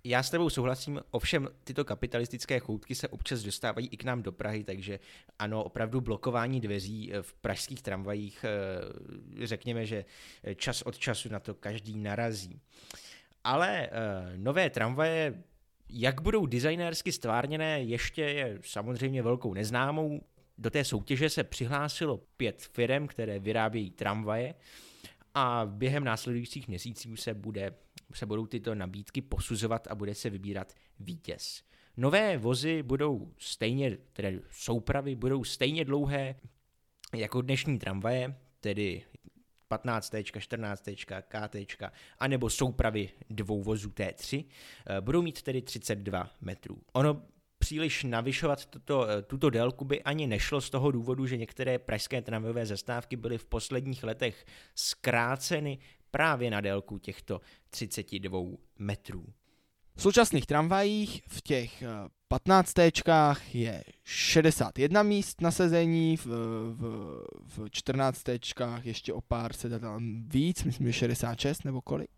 [0.04, 4.32] Já s tebou souhlasím, ovšem tyto kapitalistické choutky se občas dostávají i k nám do
[4.32, 4.98] Prahy, takže
[5.38, 10.04] ano, opravdu blokování dveří v pražských tramvajích, eh, řekněme, že
[10.56, 12.60] čas od času na to každý narazí.
[13.44, 13.90] Ale eh,
[14.36, 15.42] nové tramvaje,
[15.92, 20.20] jak budou designérsky stvárněné, ještě je samozřejmě velkou neznámou.
[20.58, 24.54] Do té soutěže se přihlásilo pět firm, které vyrábějí tramvaje
[25.34, 27.74] a během následujících měsíců se, bude,
[28.14, 31.62] se budou tyto nabídky posuzovat a bude se vybírat vítěz.
[31.96, 36.34] Nové vozy budou stejně, tedy soupravy budou stejně dlouhé
[37.16, 39.02] jako dnešní tramvaje, tedy
[39.70, 40.88] 15, 14,
[41.28, 41.82] KT,
[42.18, 44.44] anebo soupravy dvou vozů T3,
[44.86, 46.78] eh, budou mít tedy 32 metrů.
[46.92, 47.22] Ono
[47.58, 52.22] příliš navyšovat tuto, eh, tuto délku by ani nešlo z toho důvodu, že některé pražské
[52.22, 55.78] tramvajové zastávky byly v posledních letech zkráceny
[56.10, 59.26] právě na délku těchto 32 metrů.
[59.96, 61.82] V současných tramvajích v těch
[62.32, 62.74] 15
[63.52, 66.82] je 61 míst na sezení, v, v,
[67.46, 68.22] v 14
[68.82, 72.10] ještě o pár se dá víc, myslím, že 66 nebo kolik?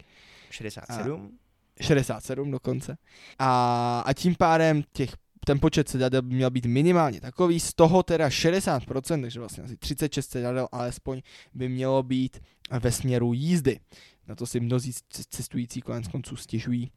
[0.51, 1.39] 67.
[1.81, 2.97] A 67 dokonce.
[3.39, 8.03] A, a tím pádem těch ten počet sedadel by měl být minimálně takový, z toho
[8.03, 11.23] teda 60%, takže vlastně asi 36 sedadel alespoň
[11.55, 12.41] by mělo být
[12.81, 13.81] ve směru jízdy.
[14.29, 14.93] Na to si mnozí
[15.31, 16.91] cestující konec konců stěžují,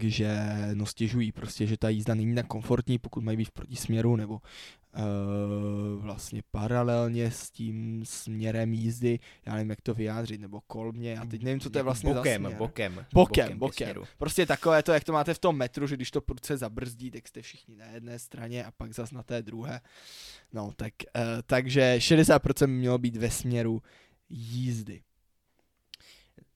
[0.00, 0.38] že
[0.74, 4.34] no stěžují prostě, že ta jízda není tak komfortní, pokud mají být v protisměru nebo
[4.34, 11.24] uh, vlastně paralelně s tím směrem jízdy, já nevím, jak to vyjádřit, nebo kolmě, já
[11.24, 12.58] teď nevím, co to je vlastně bokem, za směr.
[12.58, 13.96] Bokem, bokem, bokem, bokem.
[14.18, 17.28] Prostě takové to, jak to máte v tom metru, že když to prudce zabrzdí, tak
[17.28, 19.80] jste všichni na jedné straně a pak zas na té druhé.
[20.52, 23.82] No, tak, uh, takže 60% mělo být ve směru
[24.28, 25.02] jízdy.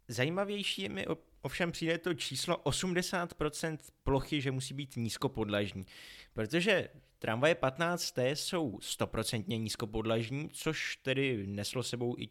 [0.09, 1.07] Zajímavější je mi
[1.43, 5.87] ovšem přijde to číslo 80% plochy, že musí být nízkopodlažní.
[6.33, 12.29] Protože tramvaje 15T jsou 100% nízkopodlažní, což tedy neslo sebou i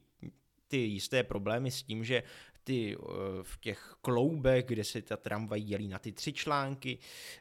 [0.68, 2.24] ty jisté problémy s tím, že
[2.64, 3.06] ty eh,
[3.42, 6.98] v těch kloubech, kde se ta tramvaj dělí na ty tři články,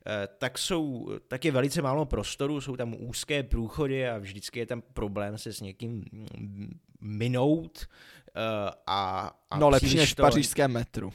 [0.06, 4.66] eh, tak, jsou, tak je velice málo prostoru, jsou tam úzké průchody a vždycky je
[4.66, 7.88] tam problém se s někým mm, minout.
[8.28, 10.22] Eh, a, a no lepší než to...
[10.22, 11.12] v pařížském metru.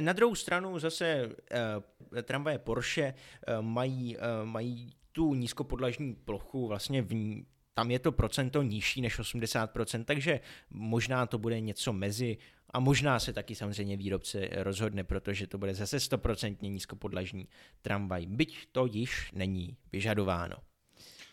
[0.00, 7.02] Na druhou stranu zase uh, tramvaje Porsche uh, mají, uh, mají tu nízkopodlažní plochu vlastně
[7.02, 7.42] v,
[7.74, 12.38] tam je to procento nižší než 80%, takže možná to bude něco mezi
[12.70, 17.48] a možná se taky samozřejmě výrobce rozhodne, protože to bude zase 100% nízkopodlažní
[17.82, 20.56] tramvaj, byť to již není vyžadováno.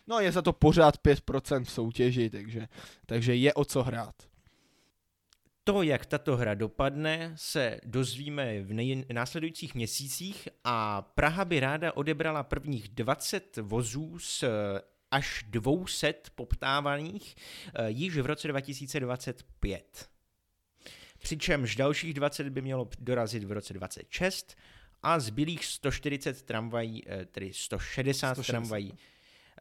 [0.08, 2.67] No je za to pořád 5% v soutěži, takže,
[3.06, 4.31] takže je o co hrát.
[5.63, 11.93] To, jak tato hra dopadne, se dozvíme v nej- následujících měsících a Praha by ráda
[11.93, 14.43] odebrala prvních 20 vozů z
[15.12, 17.36] až 200 poptávaných
[17.80, 20.10] uh, již v roce 2025.
[21.19, 24.56] Přičemž dalších 20 by mělo dorazit v roce 26
[25.04, 28.52] a zbylých 140 tramvají, eh, tedy 160, 160.
[28.52, 28.93] tramvají,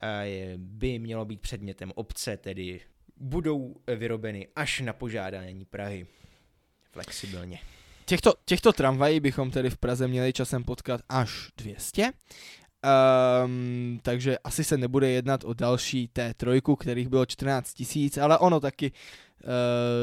[0.02, 2.80] eh, by mělo být předmětem obce, tedy
[3.20, 6.06] budou vyrobeny až na požádání Prahy.
[6.92, 7.58] Flexibilně.
[8.04, 12.12] Těchto, těchto tramvají bychom tedy v Praze měli časem potkat až 200
[13.44, 18.38] Um, takže asi se nebude jednat o další té trojku, kterých bylo 14 tisíc, ale
[18.38, 18.92] ono taky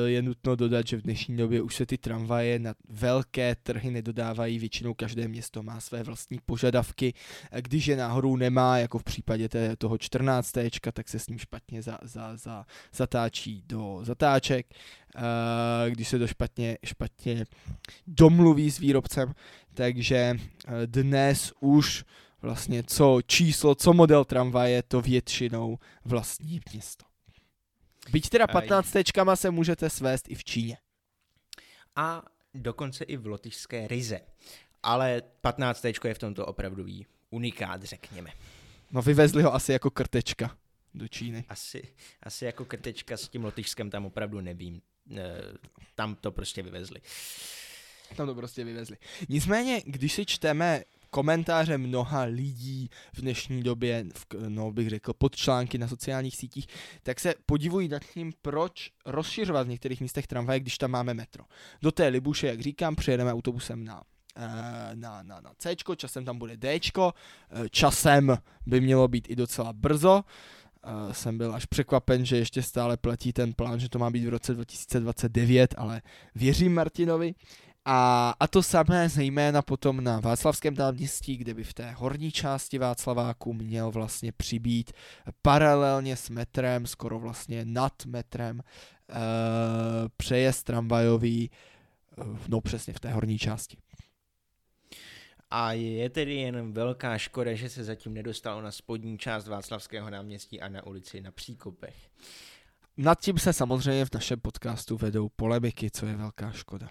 [0.06, 4.60] je nutno dodat, že v dnešní době už se ty tramvaje na velké trhy nedodávají,
[4.60, 7.14] většinou každé město má své vlastní požadavky,
[7.62, 10.52] když je náhodou nemá, jako v případě té, toho 14.
[10.94, 14.68] tak se s ním špatně za, za, za, zatáčí do zatáček,
[15.16, 15.22] uh,
[15.90, 17.46] když se to špatně, špatně
[18.08, 19.34] domluví s výrobcem,
[19.74, 20.36] takže
[20.86, 22.04] dnes už
[22.42, 27.06] vlastně co číslo, co model tramvaje, to většinou vlastní město.
[28.12, 30.78] Byť teda 15 tečkama se můžete svést i v Číně.
[31.96, 34.20] A dokonce i v lotyšské ryze.
[34.84, 38.32] Ale 15 je v tomto opravdový unikát, řekněme.
[38.92, 40.58] No vyvezli ho asi jako krtečka
[40.94, 41.46] do Číny.
[41.50, 41.94] Asi,
[42.24, 44.82] asi jako krtečka s tím lotyšskem tam opravdu nevím.
[45.18, 45.42] E,
[45.96, 47.02] tam to prostě vyvezli.
[48.16, 48.98] Tam to prostě vyvezli.
[49.30, 55.36] Nicméně, když si čteme komentáře mnoha lidí v dnešní době, v, no bych řekl, pod
[55.36, 56.68] články na sociálních sítích,
[57.04, 61.44] tak se podivují nad tím, proč rozšiřovat v některých místech tramvaje, když tam máme metro.
[61.82, 64.04] Do té Libuše, jak říkám, přijedeme autobusem na
[64.36, 67.10] eh, na, na, na C, časem tam bude D, eh,
[67.70, 70.24] časem by mělo být i docela brzo,
[70.88, 74.26] uh, jsem byl až překvapen, že ještě stále platí ten plán, že to má být
[74.26, 76.02] v roce 2029, ale
[76.36, 77.36] věřím Martinovi.
[77.90, 82.78] A, a to samé zejména potom na Václavském náměstí, kde by v té horní části
[82.78, 84.92] Václaváku měl vlastně přibít
[85.42, 89.16] paralelně s metrem, skoro vlastně nad metrem, uh,
[90.18, 91.52] přejezd tramvajový,
[92.18, 93.78] uh, no přesně v té horní části.
[95.52, 100.62] A je tedy jen velká škoda, že se zatím nedostalo na spodní část Václavského náměstí
[100.62, 101.96] a na ulici na Příkopech.
[102.98, 106.90] Nad tím se samozřejmě v našem podcastu vedou polemiky, co je velká škoda.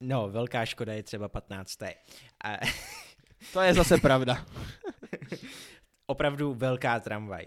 [0.00, 1.82] No, velká škoda je třeba 15.
[1.82, 1.88] A...
[3.52, 4.46] To je zase pravda.
[6.06, 7.46] Opravdu velká tramvaj.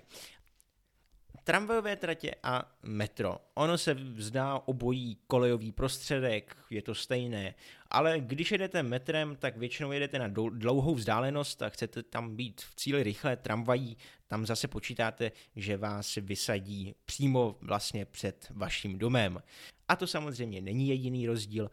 [1.43, 3.37] Tramvajové tratě a metro.
[3.53, 7.55] Ono se vzdá obojí kolejový prostředek, je to stejné,
[7.89, 12.75] ale když jedete metrem, tak většinou jedete na dlouhou vzdálenost a chcete tam být v
[12.75, 19.41] cíli rychle tramvají, tam zase počítáte, že vás vysadí přímo vlastně před vaším domem.
[19.87, 21.69] A to samozřejmě není jediný rozdíl.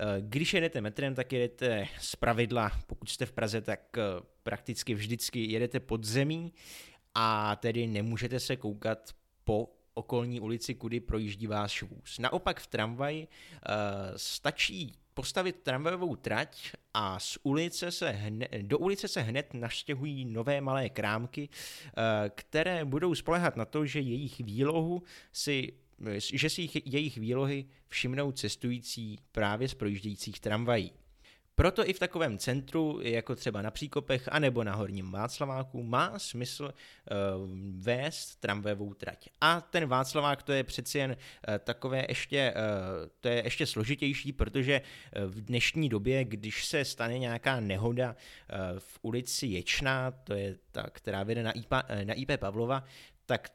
[0.00, 4.02] Eh, když jedete metrem, tak jedete z pravidla, pokud jste v Praze, tak eh,
[4.42, 6.52] prakticky vždycky jedete pod zemí
[7.14, 9.10] a tedy nemůžete se koukat
[9.44, 12.18] po okolní ulici, kudy projíždí váš vůz.
[12.18, 13.72] Naopak v tramvaji uh,
[14.16, 20.60] stačí postavit tramvajovou trať a z ulice se hne, do ulice se hned naštěhují nové
[20.60, 21.48] malé krámky,
[22.34, 25.02] které budou spolehat na to, že jejich výlohu
[25.32, 25.72] si
[26.18, 30.92] že si jejich výlohy všimnou cestující právě z projíždějících tramvají.
[31.56, 36.64] Proto i v takovém centru, jako třeba na Příkopech anebo na Horním Václaváku, má smysl
[36.64, 39.28] uh, vést tramvajovou trať.
[39.40, 44.32] A ten Václavák to je přeci jen uh, takové ještě, uh, to je ještě složitější,
[44.32, 50.34] protože uh, v dnešní době, když se stane nějaká nehoda uh, v ulici Ječná, to
[50.34, 51.52] je ta, která vede na
[52.04, 52.84] na IP Pavlova,
[53.26, 53.48] tak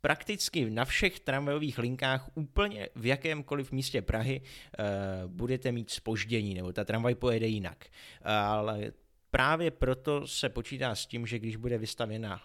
[0.00, 6.72] prakticky na všech tramvajových linkách úplně v jakémkoliv místě Prahy uh, budete mít spoždění, nebo
[6.72, 7.84] ta tramvaj pojede jinak.
[8.22, 8.92] Ale
[9.30, 12.42] právě proto se počítá s tím, že když bude vystavěna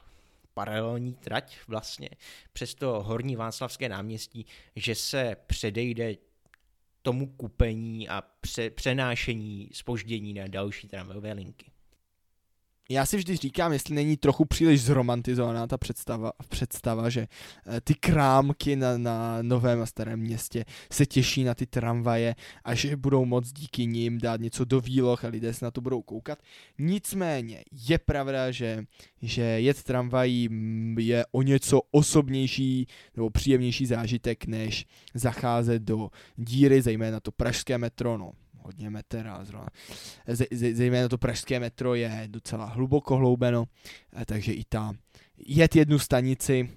[0.53, 2.09] paralelní trať vlastně
[2.53, 6.15] přes to horní Václavské náměstí, že se předejde
[7.01, 11.71] tomu kupení a pře- přenášení spoždění na další tramvajové linky
[12.89, 17.27] já si vždy říkám, jestli není trochu příliš zromantizovaná ta představa, představa že
[17.67, 22.75] eh, ty krámky na, na novém a starém městě se těší na ty tramvaje a
[22.75, 26.01] že budou moc díky nim dát něco do výloh a lidé se na to budou
[26.01, 26.39] koukat.
[26.79, 28.85] Nicméně je pravda, že,
[29.21, 30.49] že jet tramvají
[30.99, 38.17] je o něco osobnější nebo příjemnější zážitek, než zacházet do díry, zejména to pražské metro,
[38.17, 38.31] no
[38.65, 39.67] hodně meter a zrovna,
[40.51, 43.65] zejména to pražské metro je docela hluboko hloubeno,
[44.21, 44.93] eh, takže i ta
[45.37, 46.69] jet jednu stanici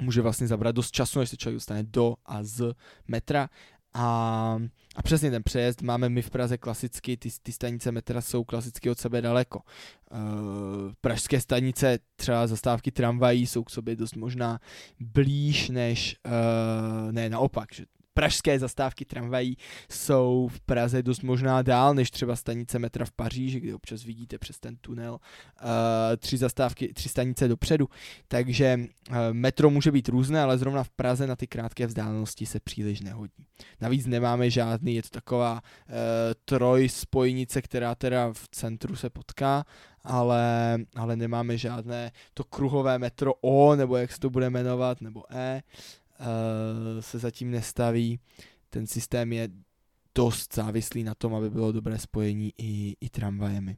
[0.00, 2.74] může vlastně zabrat dost času, než se člověk dostane do a z
[3.08, 3.48] metra
[3.94, 4.58] a,
[4.96, 8.90] a přesně ten přejezd máme my v Praze klasicky, ty, ty stanice metra jsou klasicky
[8.90, 9.60] od sebe daleko.
[10.12, 10.18] Uh,
[11.00, 14.60] pražské stanice, třeba zastávky tramvají, jsou k sobě dost možná
[15.00, 17.84] blíž než, uh, ne naopak, že
[18.18, 19.56] pražské zastávky tramvají
[19.90, 24.38] jsou v Praze dost možná dál než třeba stanice metra v Paříži, kde občas vidíte
[24.38, 25.68] přes ten tunel uh,
[26.16, 27.88] tři zastávky, tři stanice dopředu.
[28.28, 28.78] Takže
[29.10, 33.00] uh, metro může být různé, ale zrovna v Praze na ty krátké vzdálenosti se příliš
[33.00, 33.46] nehodí.
[33.80, 35.94] Navíc nemáme žádný, je to taková uh,
[36.44, 39.64] troj spojnice, která teda v centru se potká,
[40.04, 45.22] ale, ale nemáme žádné to kruhové metro O, nebo jak se to bude jmenovat, nebo
[45.30, 45.62] E,
[47.00, 48.20] se zatím nestaví.
[48.70, 49.48] Ten systém je
[50.14, 53.76] dost závislý na tom, aby bylo dobré spojení i, i tramvajemi.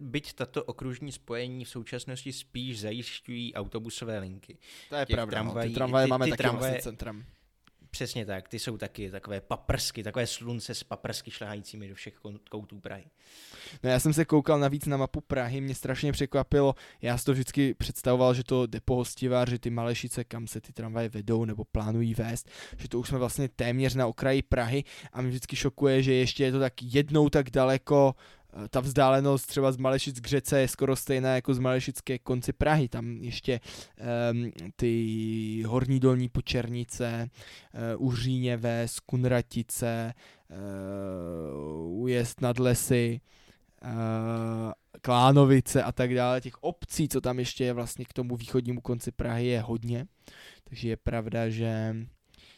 [0.00, 4.58] Byť tato okružní spojení v současnosti spíš zajišťují autobusové linky.
[4.88, 5.72] To je Těch pravda, tramvají, no.
[5.72, 7.24] ty tramvaje ty, máme ty taky tramvaje, vlastně centrem.
[7.90, 12.14] Přesně tak, ty jsou taky takové paprsky, takové slunce s paprsky šlehajícími do všech
[12.50, 13.04] koutů Prahy.
[13.82, 17.32] No já jsem se koukal navíc na mapu Prahy, mě strašně překvapilo, já si to
[17.32, 21.64] vždycky představoval, že to depo hostivár, že ty Malešice, kam se ty tramvaje vedou nebo
[21.64, 22.48] plánují vést,
[22.78, 26.44] že to už jsme vlastně téměř na okraji Prahy a mě vždycky šokuje, že ještě
[26.44, 28.14] je to tak jednou tak daleko
[28.70, 32.88] ta vzdálenost třeba z Malešic k řece je skoro stejná jako z Malešické konci Prahy.
[32.88, 33.60] Tam ještě
[34.32, 37.30] um, ty horní dolní počernice,
[37.96, 40.14] uh, Uříně Ves, Kunratice,
[40.50, 43.20] uh, Ujezd nad lesy,
[43.84, 43.90] uh,
[45.00, 46.40] Klánovice a tak dále.
[46.40, 50.06] Těch obcí, co tam ještě je vlastně k tomu východnímu konci Prahy je hodně.
[50.64, 51.96] Takže je pravda, že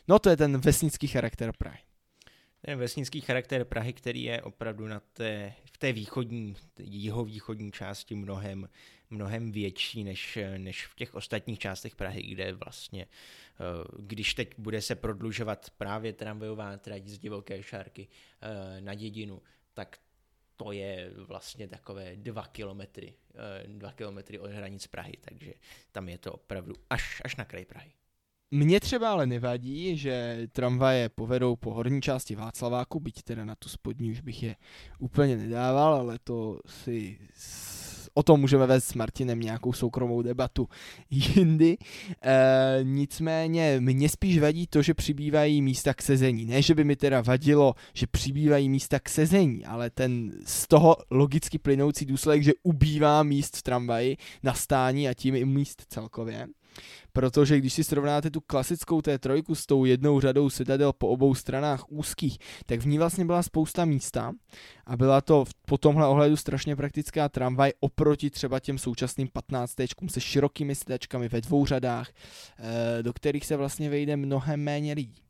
[0.08, 1.78] no to je ten vesnický charakter Prahy.
[2.64, 8.68] Ten vesnický charakter Prahy, který je opravdu na té, v té východní, jihovýchodní části mnohem,
[9.10, 13.64] mnohem větší než, než v těch ostatních částech Prahy, kde vlastně, eh,
[13.98, 18.08] když teď bude se prodlužovat právě tramvajová trať z divoké šárky
[18.40, 19.42] eh, na dědinu,
[19.74, 19.98] tak
[20.56, 25.54] to je vlastně takové dva kilometry, eh, dva kilometry od hranic Prahy, takže
[25.92, 27.92] tam je to opravdu až, až na kraj Prahy.
[28.54, 33.68] Mně třeba ale nevadí, že tramvaje povedou po horní části Václaváku, byť teda na tu
[33.68, 34.56] spodní už bych je
[34.98, 37.18] úplně nedával, ale to si
[38.14, 40.68] o tom můžeme vést s Martinem nějakou soukromou debatu
[41.10, 41.78] jindy.
[42.22, 46.44] E, nicméně mě spíš vadí to, že přibývají místa k sezení.
[46.44, 50.96] Ne, že by mi teda vadilo, že přibývají místa k sezení, ale ten z toho
[51.10, 56.48] logicky plynoucí důsledek, že ubývá míst v tramvaji na stání a tím i míst celkově
[57.12, 61.84] protože když si srovnáte tu klasickou T3 s tou jednou řadou sedadel po obou stranách
[61.88, 64.32] úzkých, tak v ní vlastně byla spousta místa
[64.86, 69.74] a byla to po tomhle ohledu strašně praktická tramvaj oproti třeba těm současným 15
[70.08, 72.10] se širokými sedačkami ve dvou řadách,
[72.58, 75.22] eh, do kterých se vlastně vejde mnohem méně lidí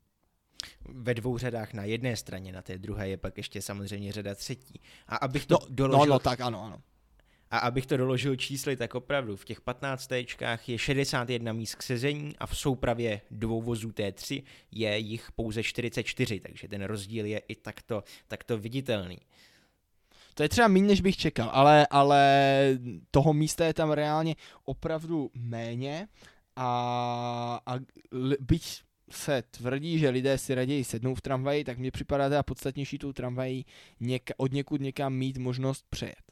[0.89, 4.81] ve dvou řadách na jedné straně, na té druhé je pak ještě samozřejmě řada třetí.
[5.07, 6.07] A abych to no, doložil...
[6.07, 6.83] No, no, tak ano, ano.
[7.53, 11.83] A abych to doložil čísly, tak opravdu v těch 15 téčkách je 61 míst k
[11.83, 17.39] sezení a v soupravě dvou vozů T3 je jich pouze 44, takže ten rozdíl je
[17.39, 19.19] i takto, takto viditelný.
[20.35, 22.79] To je třeba méně, než bych čekal, ale, ale
[23.11, 26.09] toho místa je tam reálně opravdu méně
[26.57, 27.75] a, a
[28.41, 32.99] byť se tvrdí, že lidé si raději sednou v tramvaji, tak mně připadá teda podstatnější
[32.99, 33.67] tu tramvají
[34.01, 36.32] něka, od někud někam mít možnost přejet.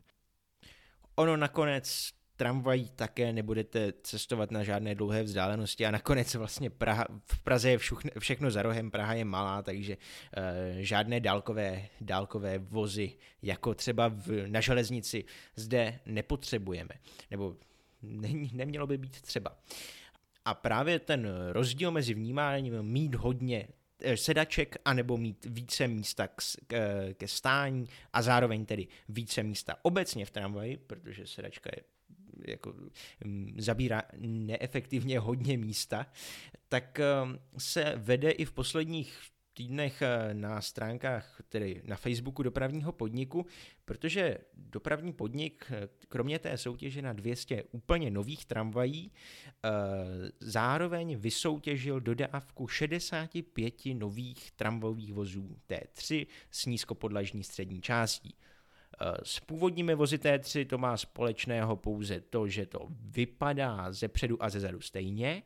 [1.20, 7.42] Ono nakonec tramvají také nebudete cestovat na žádné dlouhé vzdálenosti a nakonec vlastně Praha, v
[7.42, 10.42] Praze je všuchne, všechno za rohem, Praha je malá, takže uh,
[10.78, 13.12] žádné dálkové, dálkové vozy,
[13.42, 15.24] jako třeba v, na železnici,
[15.56, 16.94] zde nepotřebujeme,
[17.30, 17.56] nebo
[18.02, 19.58] ne, nemělo by být třeba.
[20.44, 23.68] A právě ten rozdíl mezi vnímáním mít hodně
[24.14, 26.74] sedaček, anebo mít více místa k, k,
[27.14, 31.82] ke stání a zároveň tedy více místa obecně v tramvaji, protože sedačka je
[32.46, 32.74] jako
[33.24, 36.06] mm, zabírá neefektivně hodně místa,
[36.68, 39.20] tak ehm, se vede i v posledních
[39.60, 43.46] týdnech eh, na stránkách, tedy na Facebooku dopravního podniku,
[43.84, 49.68] protože dopravní podnik, eh, kromě té soutěže na 200 úplně nových tramvají, eh,
[50.40, 58.34] zároveň vysoutěžil dodávku 65 nových tramvajových vozů T3 s nízkopodlažní střední částí.
[59.22, 64.50] S původními vozy T3 to má společného pouze to, že to vypadá ze předu a
[64.50, 65.42] ze zadu stejně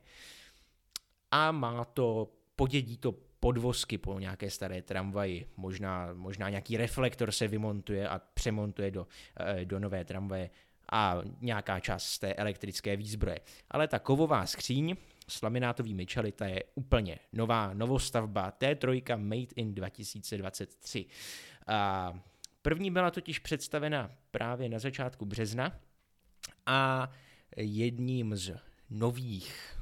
[1.30, 3.12] a má to, podědí to
[3.44, 9.64] podvozky po nějaké staré tramvaji, možná, možná nějaký reflektor se vymontuje a přemontuje do, eh,
[9.64, 10.50] do nové tramvaje
[10.92, 13.40] a nějaká část z té elektrické výzbroje.
[13.70, 14.96] Ale ta kovová skříň
[15.28, 21.06] s laminátovými čely, ta je úplně nová, novostavba T3 Made in 2023.
[21.66, 22.12] A
[22.62, 25.80] první byla totiž představena právě na začátku března
[26.66, 27.10] a
[27.56, 28.56] jedním z
[28.90, 29.73] nových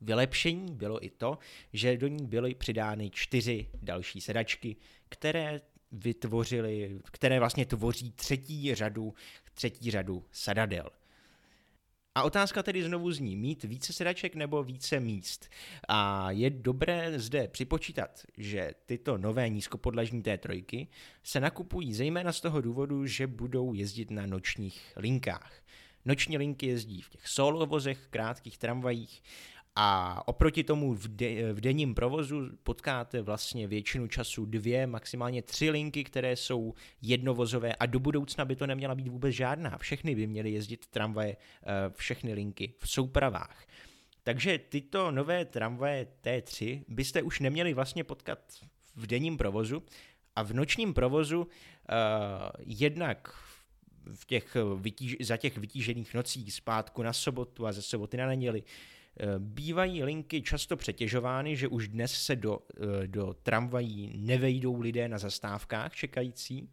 [0.00, 1.38] vylepšení bylo i to,
[1.72, 4.76] že do ní byly přidány čtyři další sedačky,
[5.08, 5.60] které
[5.92, 9.14] vytvořily, které vlastně tvoří třetí řadu,
[9.54, 10.90] třetí řadu sadadel.
[12.14, 15.48] A otázka tedy znovu zní, mít více sedaček nebo více míst.
[15.88, 20.86] A je dobré zde připočítat, že tyto nové nízkopodlažní T3
[21.22, 25.52] se nakupují zejména z toho důvodu, že budou jezdit na nočních linkách.
[26.04, 29.22] Noční linky jezdí v těch solovozech, krátkých tramvajích
[29.80, 35.70] a oproti tomu v, de, v denním provozu potkáte vlastně většinu času dvě, maximálně tři
[35.70, 39.78] linky, které jsou jednovozové a do budoucna by to neměla být vůbec žádná.
[39.78, 41.66] Všechny by měly jezdit tramvaje, eh,
[41.96, 43.66] všechny linky v soupravách.
[44.22, 48.38] Takže tyto nové tramvaje T3 byste už neměli vlastně potkat
[48.96, 49.82] v denním provozu
[50.36, 51.46] a v nočním provozu uh,
[52.58, 53.34] jednak
[54.14, 58.62] v těch vytíž, za těch vytížených nocích zpátku na sobotu a ze soboty na neděli
[59.38, 65.18] Bývají linky často přetěžovány, že už dnes se do, eh, do tramvají nevejdou lidé na
[65.18, 66.70] zastávkách čekající.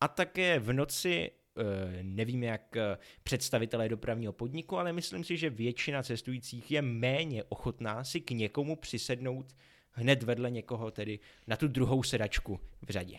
[0.00, 5.50] A také v noci eh, nevím jak eh, představitelé dopravního podniku, ale myslím si, že
[5.50, 9.56] většina cestujících je méně ochotná si k někomu přisednout
[9.92, 13.16] hned vedle někoho, tedy na tu druhou sedačku v řadě.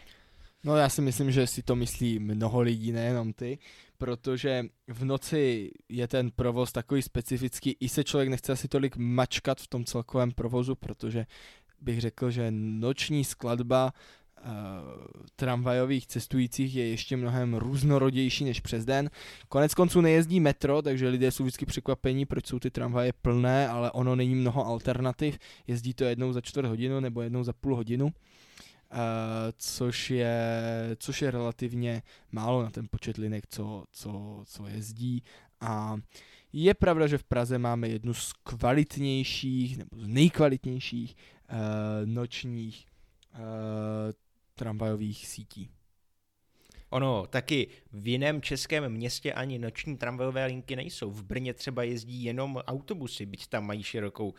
[0.64, 3.60] No já si myslím, že si to myslí mnoho lidí, nejenom ty,
[3.98, 9.62] protože v noci je ten provoz takový specifický, i se člověk nechce asi tolik mačkat
[9.62, 11.26] v tom celkovém provozu, protože
[11.82, 13.94] bych řekl, že noční skladba
[15.36, 19.10] tramvajových cestujících je ještě mnohem různorodější než přes den.
[19.50, 23.92] Konec konců nejezdí metro, takže lidé jsou vždycky překvapení, proč jsou ty tramvaje plné, ale
[23.92, 25.40] ono není mnoho alternativ.
[25.68, 28.10] Jezdí to jednou za čtvrt hodinu nebo jednou za půl hodinu.
[28.94, 28.98] Uh,
[29.58, 30.52] což, je,
[31.00, 35.24] což je relativně málo na ten počet linek, co, co, co jezdí.
[35.62, 35.98] A
[36.54, 41.58] je pravda, že v Praze máme jednu z kvalitnějších nebo z nejkvalitnějších uh,
[42.06, 42.88] nočních
[43.34, 43.40] uh,
[44.56, 45.70] tramvajových sítí.
[46.92, 51.12] Ono taky v jiném českém městě ani noční tramvajové linky nejsou.
[51.12, 54.36] V Brně třeba jezdí jenom autobusy, byť tam mají širokou uh,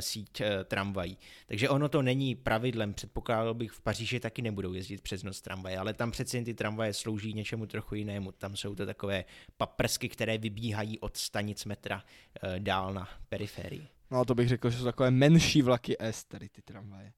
[0.00, 1.18] síť uh, tramvají.
[1.46, 2.94] Takže ono to není pravidlem.
[2.94, 6.92] Předpokládal bych, v Paříži taky nebudou jezdit přes noc tramvaje, ale tam přeci ty tramvaje
[6.92, 8.32] slouží něčemu trochu jinému.
[8.32, 9.24] Tam jsou to takové
[9.56, 13.86] paprsky, které vybíhají od stanic metra uh, dál na periferii.
[14.10, 17.12] No to bych řekl, že jsou takové menší vlaky S, tady ty tramvaje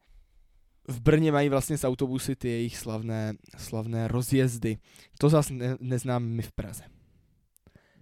[0.89, 4.79] v Brně mají vlastně z autobusy ty jejich slavné, slavné rozjezdy.
[5.19, 6.85] To zase ne, neznám my v Praze.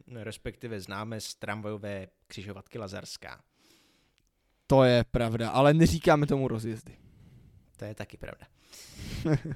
[0.07, 3.41] No, respektive známe z tramvajové křižovatky Lazarská.
[4.66, 6.97] To je pravda, ale neříkáme tomu rozjezdy.
[7.76, 8.47] To je taky pravda.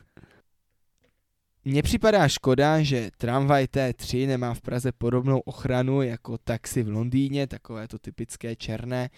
[1.64, 7.46] Mně připadá škoda, že tramvaj T3 nemá v Praze podobnou ochranu jako taxi v Londýně,
[7.46, 9.10] takové to typické černé,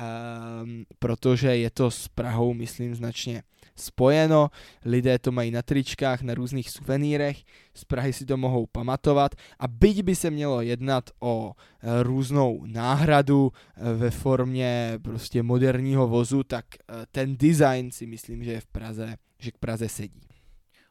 [0.00, 3.42] um, protože je to s Prahou, myslím, značně
[3.76, 4.50] spojeno,
[4.84, 7.42] lidé to mají na tričkách, na různých suvenýrech,
[7.74, 9.34] z Prahy si to mohou pamatovat.
[9.58, 16.08] A byť by se mělo jednat o e, různou náhradu e, ve formě prostě moderního
[16.08, 20.20] vozu, tak e, ten design si myslím, že je v Praze, že k Praze sedí.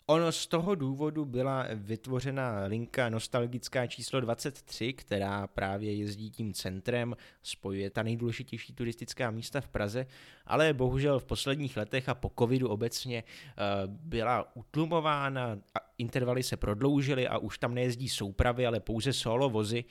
[0.06, 7.16] Ono z toho důvodu byla vytvořena linka nostalgická číslo 23, která právě jezdí tím centrem,
[7.44, 10.06] spojuje ta nejdůležitější turistická místa v Praze,
[10.46, 13.54] ale bohužel v posledních letech a po covidu obecně eh,
[13.88, 15.58] byla utlumována,
[15.98, 19.86] intervaly se prodloužily a už tam nejezdí soupravy, ale pouze solo vozy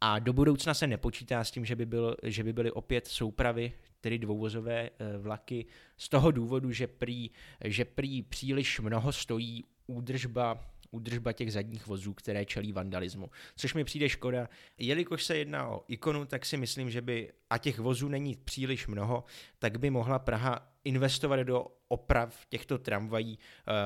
[0.00, 3.72] a do budoucna se nepočítá s tím, že by, byl, že by byly opět soupravy,
[4.00, 7.30] tedy dvouvozové eh, vlaky, z toho důvodu, že prý,
[7.64, 13.30] že prý příliš mnoho stojí údržba údržba těch zadních vozů, které čelí vandalismu.
[13.56, 14.48] Což mi přijde škoda.
[14.78, 18.86] Jelikož se jedná o ikonu, tak si myslím, že by, a těch vozů není příliš
[18.86, 19.24] mnoho,
[19.58, 23.38] tak by mohla Praha investovat do oprav těchto tramvají,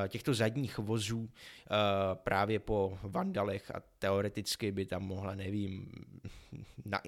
[0.05, 1.75] eh, těchto zadních vozů eh,
[2.15, 5.93] právě po vandalech a teoreticky by tam mohla, nevím,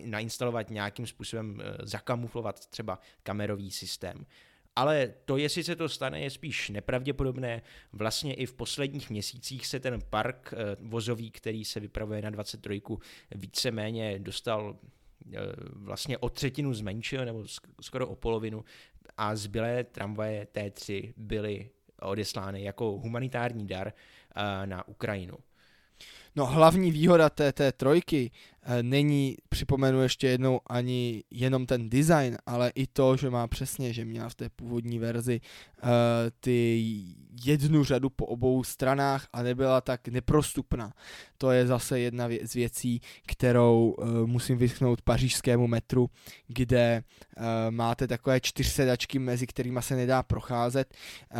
[0.04, 4.26] nainstalovat nějakým způsobem, eh, zakamuflovat třeba kamerový systém.
[4.76, 7.62] Ale to, jestli se to stane, je spíš nepravděpodobné.
[7.92, 12.82] Vlastně i v posledních měsících se ten park vozový, který se vypravuje na 23,
[13.34, 14.76] víceméně dostal
[15.72, 17.44] vlastně o třetinu zmenšil, nebo
[17.80, 18.64] skoro o polovinu
[19.16, 21.70] a zbylé tramvaje T3 byly
[22.00, 23.92] odeslány jako humanitární dar
[24.36, 25.36] eh, na Ukrajinu.
[26.36, 32.36] No hlavní výhoda té, té trojky Eh, není, připomenu ještě jednou, ani jenom ten design,
[32.46, 35.90] ale i to, že má přesně, že měla v té původní verzi uh,
[36.40, 36.82] ty
[37.44, 40.92] jednu řadu po obou stranách a nebyla tak neprostupná.
[41.38, 46.10] To je zase jedna vě- z věcí, kterou uh, musím vyschnout pařížskému metru,
[46.46, 47.02] kde
[47.36, 50.94] uh, máte takové čtyřsedačky, mezi kterými se nedá procházet
[51.34, 51.38] uh,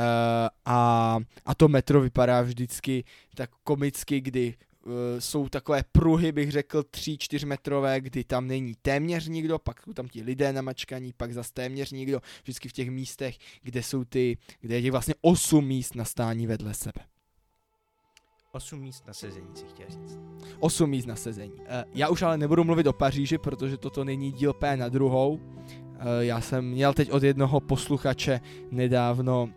[0.64, 3.05] a, a to metro vypadá vždycky
[3.35, 4.55] tak komicky, kdy
[4.87, 6.83] Eh, jsou takové pruhy, bych řekl,
[7.17, 11.53] 3-4 metrové, kdy tam není téměř nikdo, pak jsou tam ti lidé namačkaní, pak zase
[11.53, 16.05] téměř nikdo, vždycky v těch místech, kde jsou ty, kde je vlastně 8 míst na
[16.05, 17.01] stání vedle sebe.
[18.53, 20.19] 8 míst na sezení si chtěl říct.
[20.59, 21.55] 8 míst na sezení.
[21.67, 25.41] Eh, já už ale nebudu mluvit o Paříži, protože toto není díl P na druhou.
[25.99, 28.41] Eh, já jsem měl teď od jednoho posluchače
[28.71, 29.49] nedávno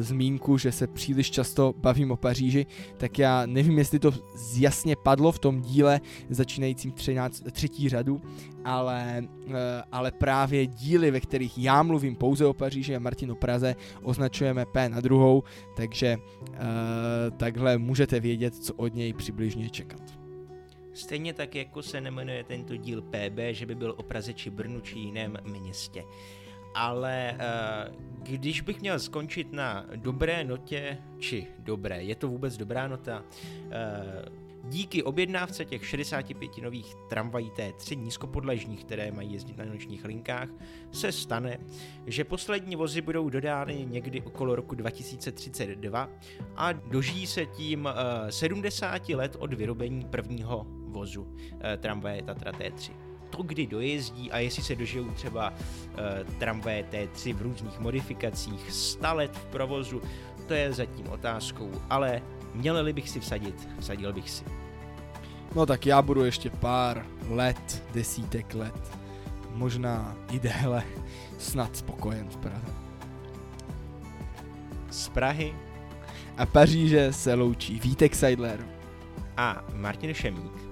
[0.00, 2.66] zmínku, že se příliš často bavím o Paříži,
[2.96, 4.12] tak já nevím, jestli to
[4.56, 6.00] jasně padlo v tom díle
[6.30, 8.20] začínajícím 13, třetí řadu,
[8.64, 13.76] ale, eh, ale právě díly, ve kterých já mluvím pouze o Paříži a Martinu Praze,
[14.02, 15.42] označujeme P na druhou,
[15.76, 16.56] takže uh,
[17.36, 20.00] takhle můžete vědět, co od něj přibližně čekat.
[20.92, 24.80] Stejně tak, jako se nemenuje tento díl PB, že by byl o Praze či Brnu
[24.80, 26.04] či jiném městě
[26.74, 32.88] ale uh, když bych měl skončit na dobré notě, či dobré, je to vůbec dobrá
[32.88, 33.22] nota,
[33.64, 40.48] uh, Díky objednávce těch 65 nových tramvají T3 nízkopodležních, které mají jezdit na nočních linkách,
[40.92, 41.58] se stane,
[42.06, 46.08] že poslední vozy budou dodány někdy okolo roku 2032
[46.56, 47.90] a dožijí se tím uh,
[48.28, 51.36] eh, 70 let od vyrobení prvního vozu
[51.80, 53.07] tramvaje Tatra T3.
[53.30, 59.14] To, kdy dojezdí a jestli se dožijou třeba uh, tramvaje T3 v různých modifikacích, 100
[59.14, 60.02] let v provozu,
[60.46, 62.22] to je zatím otázkou, ale
[62.54, 64.44] měl bych si vsadit, vsadil bych si.
[65.54, 68.98] No tak já budu ještě pár let, desítek let,
[69.54, 70.82] možná i déle,
[71.38, 72.74] snad spokojen v Praze.
[74.90, 75.54] Z Prahy
[76.36, 78.66] a Paříže se loučí Vítek Seidler
[79.36, 80.67] a Martin Šemík.